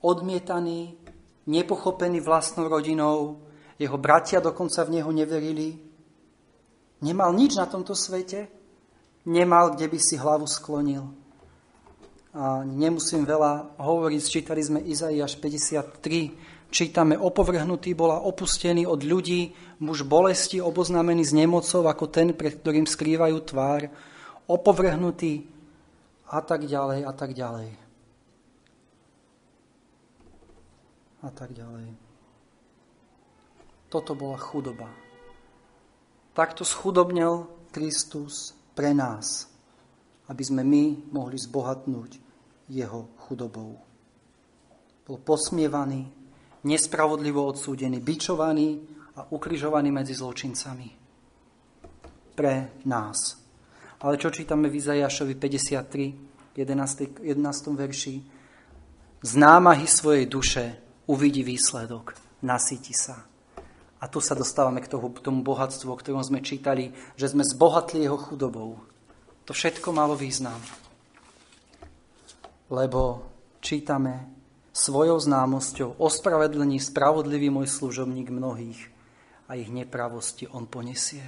odmietaný, 0.00 0.96
nepochopený 1.44 2.24
vlastnou 2.24 2.72
rodinou, 2.72 3.44
jeho 3.76 3.98
bratia 4.00 4.40
dokonca 4.40 4.80
v 4.88 5.00
neho 5.00 5.10
neverili. 5.12 5.76
Nemal 7.04 7.36
nič 7.36 7.60
na 7.60 7.68
tomto 7.68 7.92
svete, 7.92 8.48
nemal, 9.26 9.74
kde 9.74 9.90
by 9.90 9.98
si 9.98 10.14
hlavu 10.16 10.46
sklonil. 10.46 11.10
A 12.36 12.62
nemusím 12.62 13.26
veľa 13.26 13.76
hovoriť, 13.80 14.22
čítali 14.22 14.62
sme 14.62 14.80
Izaiáš 14.80 15.40
53, 15.40 16.68
čítame, 16.70 17.16
opovrhnutý 17.16 17.96
bola 17.96 18.22
opustený 18.22 18.86
od 18.86 19.02
ľudí, 19.02 19.56
muž 19.82 20.04
bolesti 20.04 20.60
oboznámený 20.62 21.24
s 21.26 21.32
nemocou 21.32 21.84
ako 21.84 22.06
ten, 22.08 22.36
pred 22.36 22.60
ktorým 22.60 22.84
skrývajú 22.84 23.36
tvár, 23.40 23.88
opovrhnutý 24.46 25.48
a 26.28 26.38
tak 26.44 26.68
ďalej 26.68 27.08
a 27.08 27.12
tak 27.12 27.30
ďalej. 27.32 27.70
A 31.24 31.28
tak 31.32 31.50
ďalej. 31.56 31.96
Toto 33.88 34.12
bola 34.12 34.36
chudoba. 34.36 34.92
Takto 36.36 36.68
schudobnel 36.68 37.48
Kristus 37.72 38.55
pre 38.76 38.92
nás, 38.92 39.48
aby 40.28 40.42
sme 40.44 40.60
my 40.60 41.08
mohli 41.16 41.40
zbohatnúť 41.40 42.20
jeho 42.68 43.08
chudobou. 43.24 43.80
Bol 45.06 45.18
posmievaný, 45.24 46.04
nespravodlivo 46.68 47.40
odsúdený, 47.40 48.04
bičovaný 48.04 48.84
a 49.16 49.24
ukrižovaný 49.32 49.88
medzi 49.88 50.12
zločincami. 50.12 50.88
Pre 52.36 52.54
nás. 52.84 53.18
Ale 54.04 54.20
čo 54.20 54.28
čítame 54.28 54.68
v 54.68 54.76
Izajašovi 54.76 55.40
53, 55.40 56.52
11. 56.52 57.24
11. 57.24 57.80
verši? 57.80 58.14
Z 59.24 59.32
námahy 59.40 59.88
svojej 59.88 60.28
duše 60.28 60.64
uvidí 61.08 61.40
výsledok, 61.40 62.12
nasíti 62.44 62.92
sa. 62.92 63.24
A 63.96 64.04
tu 64.12 64.20
sa 64.20 64.36
dostávame 64.36 64.84
k 64.84 64.92
tomu, 64.92 65.08
tomu 65.16 65.40
bohatstvu, 65.40 65.88
o 65.88 65.96
ktorom 65.96 66.20
sme 66.20 66.44
čítali, 66.44 66.92
že 67.16 67.32
sme 67.32 67.40
zbohatli 67.40 68.04
jeho 68.04 68.20
chudobou. 68.20 68.76
To 69.48 69.52
všetko 69.56 69.88
malo 69.94 70.12
význam. 70.12 70.58
Lebo 72.68 73.24
čítame 73.64 74.28
svojou 74.76 75.16
známosťou 75.16 75.96
ospravedlení 75.96 76.76
spravodlivý 76.76 77.48
môj 77.48 77.72
služobník 77.72 78.28
mnohých 78.28 78.92
a 79.48 79.56
ich 79.56 79.72
nepravosti 79.72 80.44
on 80.50 80.68
ponesie. 80.68 81.24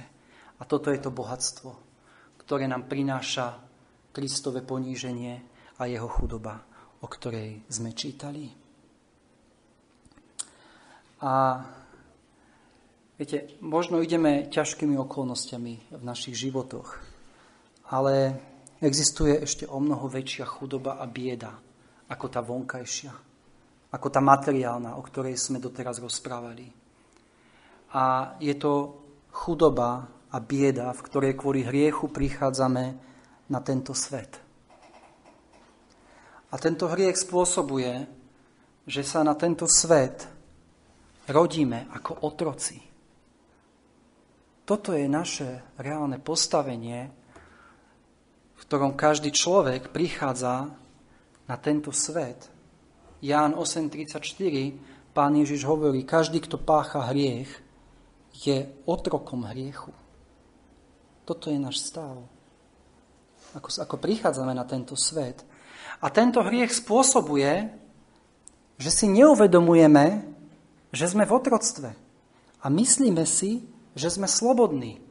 A 0.59 0.67
toto 0.67 0.93
je 0.93 0.99
to 1.01 1.09
bohatstvo, 1.09 1.73
ktoré 2.43 2.69
nám 2.69 2.85
prináša 2.85 3.57
Kristové 4.13 4.61
poníženie 4.61 5.41
a 5.79 5.87
jeho 5.87 6.11
chudoba, 6.11 6.61
o 6.99 7.07
ktorej 7.07 7.63
sme 7.71 7.95
čítali. 7.95 8.51
A 11.23 11.63
Viete, 13.19 13.51
možno 13.59 13.99
ideme 13.99 14.47
ťažkými 14.47 14.95
okolnostiami 14.95 15.91
v 15.91 16.03
našich 16.07 16.39
životoch, 16.39 17.03
ale 17.91 18.39
existuje 18.79 19.43
ešte 19.43 19.67
o 19.67 19.75
mnoho 19.75 20.07
väčšia 20.07 20.47
chudoba 20.47 20.95
a 20.95 21.03
bieda 21.03 21.51
ako 22.07 22.25
tá 22.31 22.39
vonkajšia, 22.39 23.11
ako 23.91 24.07
tá 24.07 24.23
materiálna, 24.23 24.95
o 24.95 25.03
ktorej 25.03 25.35
sme 25.35 25.59
doteraz 25.59 25.99
rozprávali. 25.99 26.71
A 27.91 28.39
je 28.39 28.55
to 28.55 29.03
chudoba 29.35 30.07
a 30.31 30.39
bieda, 30.39 30.95
v 30.95 31.03
ktorej 31.03 31.35
kvôli 31.35 31.67
hriechu 31.67 32.07
prichádzame 32.07 32.85
na 33.51 33.59
tento 33.59 33.91
svet. 33.91 34.39
A 36.49 36.55
tento 36.55 36.87
hriech 36.87 37.19
spôsobuje, 37.19 37.99
že 38.87 39.03
sa 39.03 39.27
na 39.27 39.35
tento 39.35 39.67
svet 39.67 40.23
rodíme 41.27 41.91
ako 41.91 42.23
otroci. 42.23 42.88
Toto 44.69 44.93
je 44.93 45.09
naše 45.09 45.65
reálne 45.81 46.21
postavenie, 46.21 47.09
v 48.53 48.61
ktorom 48.69 48.93
každý 48.93 49.33
človek 49.33 49.89
prichádza 49.89 50.69
na 51.49 51.57
tento 51.57 51.89
svet. 51.89 52.53
Ján 53.17 53.57
8.34, 53.57 54.21
pán 55.09 55.33
Ježiš 55.33 55.65
hovorí, 55.65 56.05
každý, 56.05 56.37
kto 56.45 56.61
pácha 56.61 57.01
hriech, 57.09 57.49
je 58.29 58.69
otrokom 58.85 59.49
hriechu. 59.49 59.89
Toto 61.25 61.49
je 61.49 61.57
náš 61.57 61.89
stav. 61.89 62.21
Ako, 63.57 63.73
ako 63.73 63.95
prichádzame 63.97 64.53
na 64.53 64.69
tento 64.69 64.93
svet. 64.93 65.41
A 65.97 66.13
tento 66.13 66.45
hriech 66.45 66.77
spôsobuje, 66.77 67.73
že 68.77 68.91
si 68.93 69.09
neuvedomujeme, 69.09 70.29
že 70.93 71.09
sme 71.09 71.25
v 71.25 71.33
otroctve. 71.33 71.89
A 72.61 72.65
myslíme 72.69 73.25
si, 73.25 73.65
že 73.93 74.09
sme 74.09 74.29
slobodní. 74.29 75.01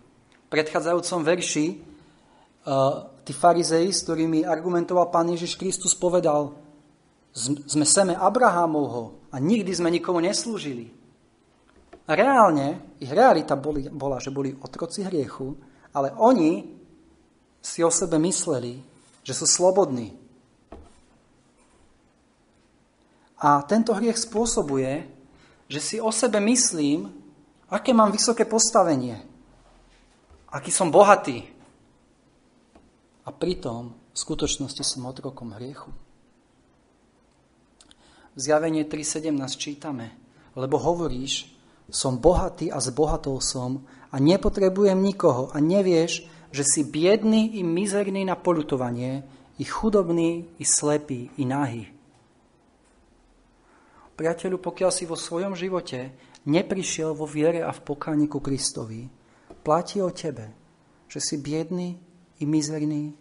V 0.47 0.49
predchádzajúcom 0.51 1.21
verši 1.23 1.67
uh, 1.77 3.09
tí 3.23 3.33
farizei, 3.37 3.93
s 3.93 4.05
ktorými 4.05 4.49
argumentoval 4.49 5.13
pán 5.13 5.29
Ježiš 5.29 5.61
Kristus, 5.61 5.93
povedal, 5.93 6.57
sme 7.69 7.85
seme 7.85 8.17
Abrahámovho, 8.17 9.19
a 9.29 9.37
nikdy 9.37 9.69
sme 9.77 9.93
nikomu 9.93 10.25
neslúžili. 10.25 10.89
A 12.09 12.17
reálne, 12.17 12.97
ich 12.97 13.13
realita 13.13 13.53
boli, 13.53 13.85
bola, 13.93 14.17
že 14.17 14.33
boli 14.33 14.57
otroci 14.57 15.05
hriechu, 15.05 15.53
ale 15.93 16.17
oni 16.17 16.65
si 17.61 17.85
o 17.85 17.93
sebe 17.93 18.17
mysleli, 18.17 18.81
že 19.21 19.37
sú 19.37 19.45
slobodní. 19.45 20.17
A 23.39 23.61
tento 23.69 23.93
hriech 23.93 24.17
spôsobuje, 24.17 25.05
že 25.69 25.81
si 25.85 25.97
o 26.01 26.09
sebe 26.09 26.41
myslím, 26.41 27.13
aké 27.69 27.93
mám 27.93 28.13
vysoké 28.13 28.49
postavenie, 28.49 29.21
aký 30.49 30.73
som 30.73 30.89
bohatý. 30.89 31.45
A 33.25 33.31
pritom 33.31 33.93
v 33.93 34.17
skutočnosti 34.17 34.81
som 34.81 35.05
otrokom 35.05 35.53
hriechu. 35.61 35.93
V 38.33 38.39
zjavenie 38.41 38.89
3.17 38.89 39.37
čítame, 39.61 40.17
lebo 40.57 40.81
hovoríš, 40.81 41.53
som 41.89 42.21
bohatý 42.21 42.69
a 42.69 42.81
zbohatol 42.81 43.41
som 43.41 43.85
a 44.13 44.17
nepotrebujem 44.21 44.97
nikoho 44.97 45.53
a 45.53 45.61
nevieš, 45.61 46.25
že 46.49 46.65
si 46.65 46.81
biedný 46.85 47.61
i 47.61 47.63
mizerný 47.65 48.25
na 48.25 48.37
polutovanie, 48.37 49.25
i 49.61 49.65
chudobný, 49.65 50.49
i 50.57 50.65
slepý, 50.65 51.29
i 51.37 51.45
nahý. 51.45 51.85
Priateľu, 54.17 54.59
pokiaľ 54.59 54.91
si 54.91 55.05
vo 55.07 55.15
svojom 55.15 55.55
živote 55.55 56.11
neprišiel 56.49 57.13
vo 57.13 57.29
viere 57.29 57.61
a 57.61 57.71
v 57.71 57.85
pokáni 57.85 58.25
ku 58.25 58.41
Kristovi, 58.41 59.05
platí 59.61 60.01
o 60.01 60.09
tebe, 60.09 60.49
že 61.05 61.21
si 61.21 61.37
biedný 61.37 62.01
i 62.41 62.45
mizerný 62.49 63.13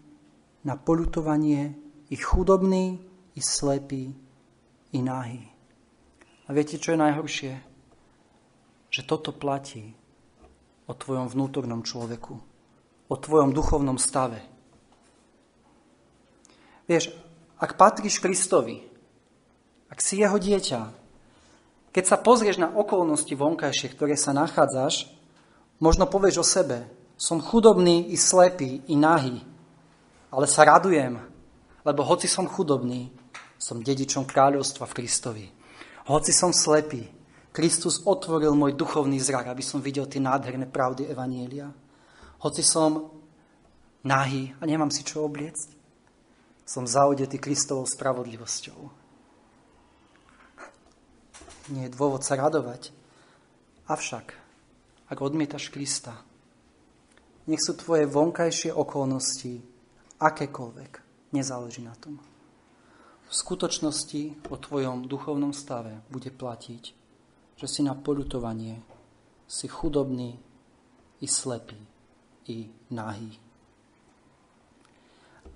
na 0.64 0.80
polutovanie, 0.80 1.76
i 2.08 2.16
chudobný, 2.16 3.04
i 3.36 3.42
slepý, 3.44 4.16
i 4.96 5.00
nahý. 5.04 5.44
A 6.48 6.56
viete, 6.56 6.80
čo 6.80 6.96
je 6.96 7.04
najhoršie? 7.04 7.54
Že 8.88 9.02
toto 9.04 9.36
platí 9.36 9.92
o 10.88 10.96
tvojom 10.96 11.28
vnútornom 11.28 11.84
človeku, 11.84 12.36
o 13.12 13.16
tvojom 13.16 13.52
duchovnom 13.52 14.00
stave. 14.00 14.40
Vieš, 16.88 17.12
ak 17.60 17.76
patríš 17.76 18.24
Kristovi, 18.24 18.80
ak 19.92 20.00
si 20.00 20.24
jeho 20.24 20.40
dieťa, 20.40 20.82
keď 21.92 22.04
sa 22.06 22.18
pozrieš 22.20 22.62
na 22.62 22.70
okolnosti 22.70 23.32
vonkajšie, 23.32 23.94
ktoré 23.96 24.14
sa 24.20 24.36
nachádzaš, 24.36 25.10
možno 25.82 26.06
povieš 26.06 26.36
o 26.42 26.46
sebe, 26.46 26.88
som 27.18 27.42
chudobný 27.42 28.14
i 28.14 28.18
slepý 28.18 28.86
i 28.86 28.94
nahý, 28.94 29.42
ale 30.30 30.46
sa 30.46 30.68
radujem, 30.68 31.18
lebo 31.82 32.06
hoci 32.06 32.30
som 32.30 32.46
chudobný, 32.46 33.10
som 33.58 33.82
dedičom 33.82 34.30
kráľovstva 34.30 34.86
v 34.86 34.96
Kristovi. 35.02 35.46
Hoci 36.06 36.30
som 36.30 36.54
slepý, 36.54 37.10
Kristus 37.50 38.06
otvoril 38.06 38.54
môj 38.54 38.78
duchovný 38.78 39.18
zrak, 39.18 39.50
aby 39.50 39.66
som 39.66 39.82
videl 39.82 40.06
tie 40.06 40.22
nádherné 40.22 40.70
pravdy 40.70 41.10
Evanielia. 41.10 41.74
Hoci 42.46 42.62
som 42.62 43.18
nahý 44.06 44.54
a 44.62 44.64
nemám 44.70 44.94
si 44.94 45.02
čo 45.02 45.26
obliecť, 45.26 45.74
som 46.68 46.86
zaudetý 46.86 47.42
Kristovou 47.42 47.90
spravodlivosťou 47.90 48.97
nie 51.72 51.88
je 51.88 51.96
dôvod 51.96 52.24
sa 52.24 52.36
radovať. 52.40 52.92
Avšak, 53.88 54.28
ak 55.08 55.18
odmietaš 55.20 55.72
Krista, 55.72 56.16
nech 57.48 57.64
sú 57.64 57.80
tvoje 57.80 58.04
vonkajšie 58.04 58.76
okolnosti 58.76 59.64
akékoľvek, 60.20 60.92
nezáleží 61.32 61.80
na 61.84 61.96
tom. 61.96 62.20
V 63.28 63.34
skutočnosti 63.34 64.52
o 64.52 64.56
tvojom 64.56 65.08
duchovnom 65.08 65.52
stave 65.52 66.04
bude 66.12 66.32
platiť, 66.32 66.84
že 67.56 67.68
si 67.68 67.84
na 67.84 67.96
polutovanie 67.96 68.84
si 69.48 69.68
chudobný 69.68 70.36
i 71.24 71.28
slepý 71.28 71.80
i 72.48 72.68
nahý. 72.92 73.36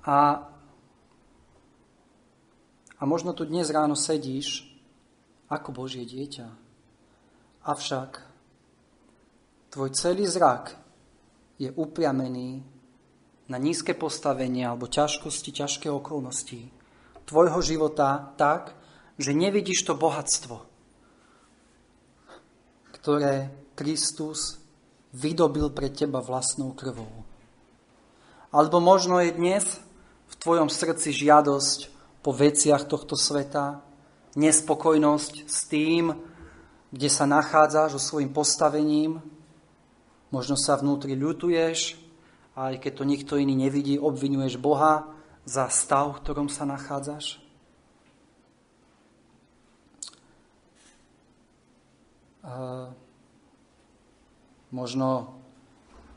A, 0.08 0.48
a 3.00 3.04
možno 3.04 3.36
tu 3.36 3.44
dnes 3.48 3.68
ráno 3.70 3.96
sedíš 3.96 4.71
ako 5.52 5.76
Božie 5.76 6.08
dieťa. 6.08 6.48
Avšak 7.68 8.24
tvoj 9.76 9.90
celý 9.92 10.26
zrak 10.32 10.80
je 11.60 11.68
upriamený 11.76 12.64
na 13.52 13.60
nízke 13.60 13.92
postavenie 13.92 14.64
alebo 14.64 14.88
ťažkosti, 14.88 15.52
ťažké 15.52 15.92
okolnosti 15.92 16.82
tvojho 17.32 17.64
života 17.64 18.36
tak, 18.36 18.76
že 19.16 19.32
nevidíš 19.32 19.88
to 19.88 19.96
bohatstvo, 19.96 20.60
ktoré 23.00 23.48
Kristus 23.72 24.60
vydobil 25.16 25.72
pre 25.72 25.88
teba 25.88 26.20
vlastnou 26.20 26.76
krvou. 26.76 27.24
Alebo 28.52 28.84
možno 28.84 29.24
je 29.24 29.32
dnes 29.32 29.64
v 30.28 30.36
tvojom 30.44 30.68
srdci 30.68 31.16
žiadosť 31.16 31.80
po 32.20 32.36
veciach 32.36 32.84
tohto 32.84 33.16
sveta, 33.16 33.80
nespokojnosť 34.36 35.34
s 35.48 35.60
tým, 35.68 36.16
kde 36.92 37.10
sa 37.12 37.24
nachádzaš 37.24 37.96
so 37.98 38.02
svojím 38.02 38.32
postavením. 38.36 39.24
Možno 40.32 40.56
sa 40.56 40.80
vnútri 40.80 41.16
ľutuješ, 41.16 42.00
aj 42.56 42.80
keď 42.80 42.92
to 42.96 43.04
nikto 43.08 43.34
iný 43.40 43.56
nevidí, 43.56 44.00
obvinuješ 44.00 44.60
Boha 44.60 45.08
za 45.44 45.68
stav, 45.72 46.16
v 46.16 46.22
ktorom 46.24 46.48
sa 46.48 46.64
nachádzaš. 46.68 47.40
A 52.42 52.90
možno, 54.72 55.40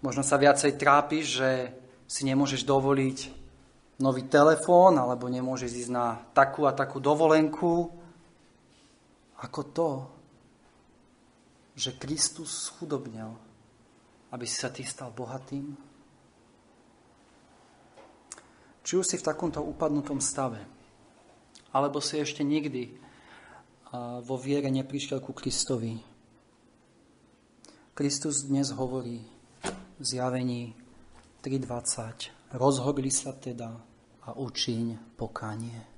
možno 0.02 0.22
sa 0.22 0.38
viacej 0.38 0.78
trápiš, 0.78 1.42
že 1.42 1.50
si 2.06 2.22
nemôžeš 2.26 2.62
dovoliť 2.66 3.18
nový 3.98 4.26
telefón, 4.26 4.98
alebo 4.98 5.30
nemôžeš 5.30 5.86
ísť 5.86 5.92
na 5.94 6.18
takú 6.34 6.66
a 6.66 6.74
takú 6.74 6.98
dovolenku, 6.98 8.03
ako 9.41 9.61
to, 9.74 9.91
že 11.74 11.99
Kristus 11.99 12.70
schudobnil, 12.70 13.35
aby 14.30 14.47
si 14.47 14.59
sa 14.59 14.70
ty 14.70 14.87
stal 14.87 15.11
bohatým? 15.11 15.74
Či 18.85 18.93
už 19.01 19.07
si 19.09 19.16
v 19.16 19.26
takomto 19.26 19.64
upadnutom 19.64 20.20
stave, 20.20 20.61
alebo 21.72 21.99
si 22.05 22.20
ešte 22.20 22.45
nikdy 22.45 22.95
vo 24.22 24.37
viere 24.37 24.68
neprišiel 24.68 25.24
ku 25.24 25.32
Kristovi. 25.32 25.99
Kristus 27.95 28.45
dnes 28.45 28.74
hovorí 28.74 29.22
v 29.99 30.05
zjavení 30.05 30.74
3.20. 31.41 32.59
Rozhodli 32.59 33.11
sa 33.14 33.32
teda 33.32 33.70
a 34.24 34.35
učiň 34.35 35.16
pokánie. 35.20 35.93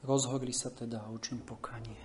Rozhodli 0.00 0.56
sa 0.56 0.72
teda 0.72 1.04
a 1.04 1.12
učím 1.12 1.44
pokanie. 1.44 2.00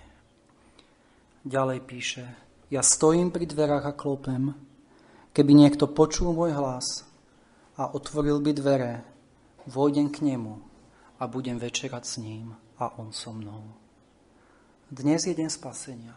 Ďalej 1.46 1.80
píše, 1.88 2.24
ja 2.68 2.82
stojím 2.84 3.32
pri 3.32 3.48
dverách 3.48 3.88
a 3.88 3.94
klopem, 3.96 4.52
keby 5.32 5.52
niekto 5.54 5.88
počul 5.88 6.34
môj 6.36 6.52
hlas 6.52 7.06
a 7.78 7.88
otvoril 7.88 8.42
by 8.42 8.52
dvere, 8.52 8.94
vojdem 9.70 10.12
k 10.12 10.26
nemu 10.26 10.58
a 11.16 11.24
budem 11.24 11.56
večerať 11.56 12.04
s 12.04 12.14
ním 12.20 12.52
a 12.76 12.98
on 13.00 13.14
so 13.16 13.32
mnou. 13.32 13.64
Dnes 14.92 15.24
je 15.24 15.32
deň 15.32 15.48
spasenia. 15.48 16.14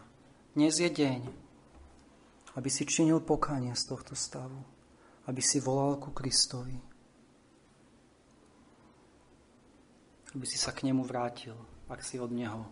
Dnes 0.52 0.76
je 0.76 0.90
deň, 0.90 1.20
aby 2.58 2.68
si 2.68 2.84
činil 2.84 3.22
pokanie 3.22 3.72
z 3.72 3.88
tohto 3.88 4.18
stavu, 4.18 4.60
aby 5.30 5.40
si 5.40 5.62
volal 5.62 5.96
ku 5.96 6.10
Kristovi, 6.10 6.89
aby 10.34 10.46
si 10.46 10.58
sa 10.58 10.70
k 10.70 10.86
nemu 10.86 11.02
vrátil, 11.02 11.54
ak 11.90 12.00
si 12.06 12.22
od 12.22 12.30
neho 12.30 12.66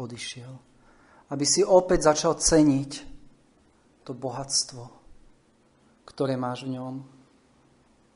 odišiel. 0.00 0.52
Aby 1.28 1.44
si 1.44 1.60
opäť 1.64 2.12
začal 2.12 2.36
ceniť 2.40 2.92
to 4.04 4.12
bohatstvo, 4.16 4.82
ktoré 6.08 6.36
máš 6.36 6.64
v 6.64 6.80
ňom. 6.80 6.94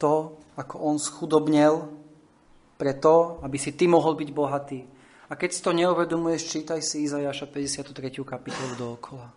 To, 0.01 0.41
ako 0.57 0.77
on 0.81 0.97
schudobnel, 1.01 1.89
preto, 2.77 3.41
aby 3.41 3.57
si 3.57 3.73
ty 3.73 3.89
mohol 3.89 4.13
byť 4.17 4.31
bohatý. 4.37 4.81
A 5.27 5.33
keď 5.35 5.51
si 5.53 5.61
to 5.65 5.73
neuvedomuješ, 5.73 6.53
čítaj 6.53 6.81
si 6.85 7.09
Izajaša 7.09 7.49
53. 7.49 7.97
kapitolu 8.23 8.73
dookola. 8.77 9.33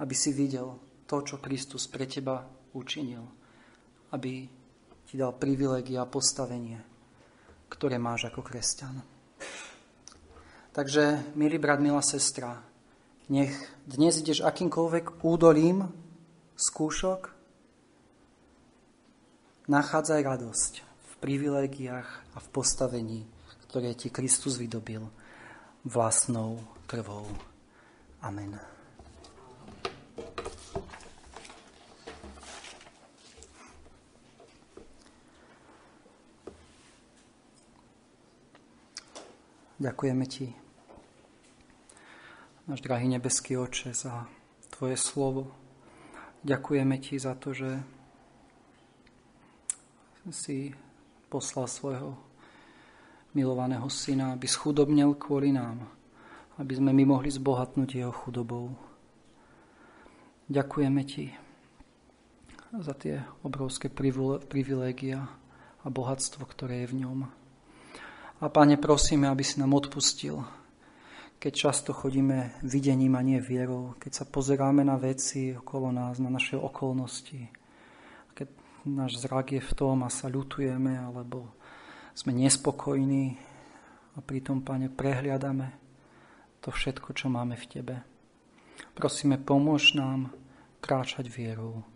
Aby 0.00 0.14
si 0.16 0.32
videl 0.32 0.74
to, 1.04 1.20
čo 1.22 1.38
Kristus 1.38 1.86
pre 1.86 2.08
teba 2.08 2.42
učinil. 2.72 3.22
Aby 4.16 4.48
ti 5.04 5.14
dal 5.20 5.36
privilegia 5.36 6.02
a 6.02 6.10
postavenie, 6.10 6.91
ktoré 7.72 7.96
máš 7.96 8.28
ako 8.28 8.44
kresťan. 8.44 9.00
Takže, 10.76 11.32
milý 11.36 11.56
brat, 11.56 11.80
milá 11.80 12.04
sestra, 12.04 12.60
nech 13.32 13.52
dnes 13.88 14.20
ideš 14.20 14.44
akýmkoľvek 14.44 15.24
údolím 15.24 15.88
skúšok, 16.56 17.32
nachádzaj 19.72 20.20
radosť 20.20 20.72
v 20.84 21.12
privilégiách 21.24 22.08
a 22.36 22.38
v 22.40 22.48
postavení, 22.52 23.24
ktoré 23.68 23.96
ti 23.96 24.12
Kristus 24.12 24.60
vydobil 24.60 25.04
vlastnou 25.88 26.60
krvou. 26.84 27.24
Amen. 28.20 28.81
Ďakujeme 39.82 40.24
Ti, 40.30 40.46
náš 42.70 42.86
drahý 42.86 43.10
nebeský 43.10 43.58
Oče, 43.58 43.90
za 43.90 44.30
Tvoje 44.70 44.94
slovo. 44.94 45.50
Ďakujeme 46.46 47.02
Ti 47.02 47.18
za 47.18 47.34
to, 47.34 47.50
že 47.50 47.82
si 50.30 50.70
poslal 51.26 51.66
svojho 51.66 52.14
milovaného 53.34 53.90
syna, 53.90 54.38
aby 54.38 54.46
schudobnil 54.46 55.18
kvôli 55.18 55.50
nám, 55.50 55.90
aby 56.62 56.78
sme 56.78 56.94
my 56.94 57.18
mohli 57.18 57.34
zbohatnúť 57.34 58.06
jeho 58.06 58.14
chudobou. 58.14 58.78
Ďakujeme 60.46 61.02
Ti 61.02 61.34
za 62.70 62.94
tie 62.94 63.26
obrovské 63.42 63.90
privilégia 64.46 65.26
a 65.82 65.90
bohatstvo, 65.90 66.46
ktoré 66.46 66.86
je 66.86 66.94
v 66.94 66.98
ňom. 67.02 67.41
A 68.42 68.50
Pane, 68.50 68.74
prosíme, 68.74 69.30
aby 69.30 69.46
si 69.46 69.62
nám 69.62 69.70
odpustil, 69.78 70.42
keď 71.38 71.52
často 71.54 71.94
chodíme 71.94 72.58
videním 72.66 73.14
a 73.14 73.22
nie 73.22 73.38
vierou, 73.38 73.94
keď 74.02 74.12
sa 74.18 74.24
pozeráme 74.26 74.82
na 74.82 74.98
veci 74.98 75.54
okolo 75.54 75.94
nás, 75.94 76.18
na 76.18 76.26
naše 76.26 76.58
okolnosti, 76.58 77.46
keď 78.34 78.50
náš 78.82 79.22
zrak 79.22 79.54
je 79.54 79.62
v 79.62 79.72
tom 79.78 80.02
a 80.02 80.10
sa 80.10 80.26
ľutujeme, 80.26 80.90
alebo 80.90 81.54
sme 82.18 82.34
nespokojní 82.34 83.38
a 84.14 84.18
pritom, 84.18 84.58
Pane, 84.66 84.90
prehliadame 84.90 85.78
to 86.58 86.74
všetko, 86.74 87.14
čo 87.14 87.30
máme 87.30 87.54
v 87.54 87.66
Tebe. 87.70 87.96
Prosíme, 88.98 89.38
pomôž 89.38 89.94
nám 89.94 90.34
kráčať 90.82 91.30
vierou. 91.30 91.86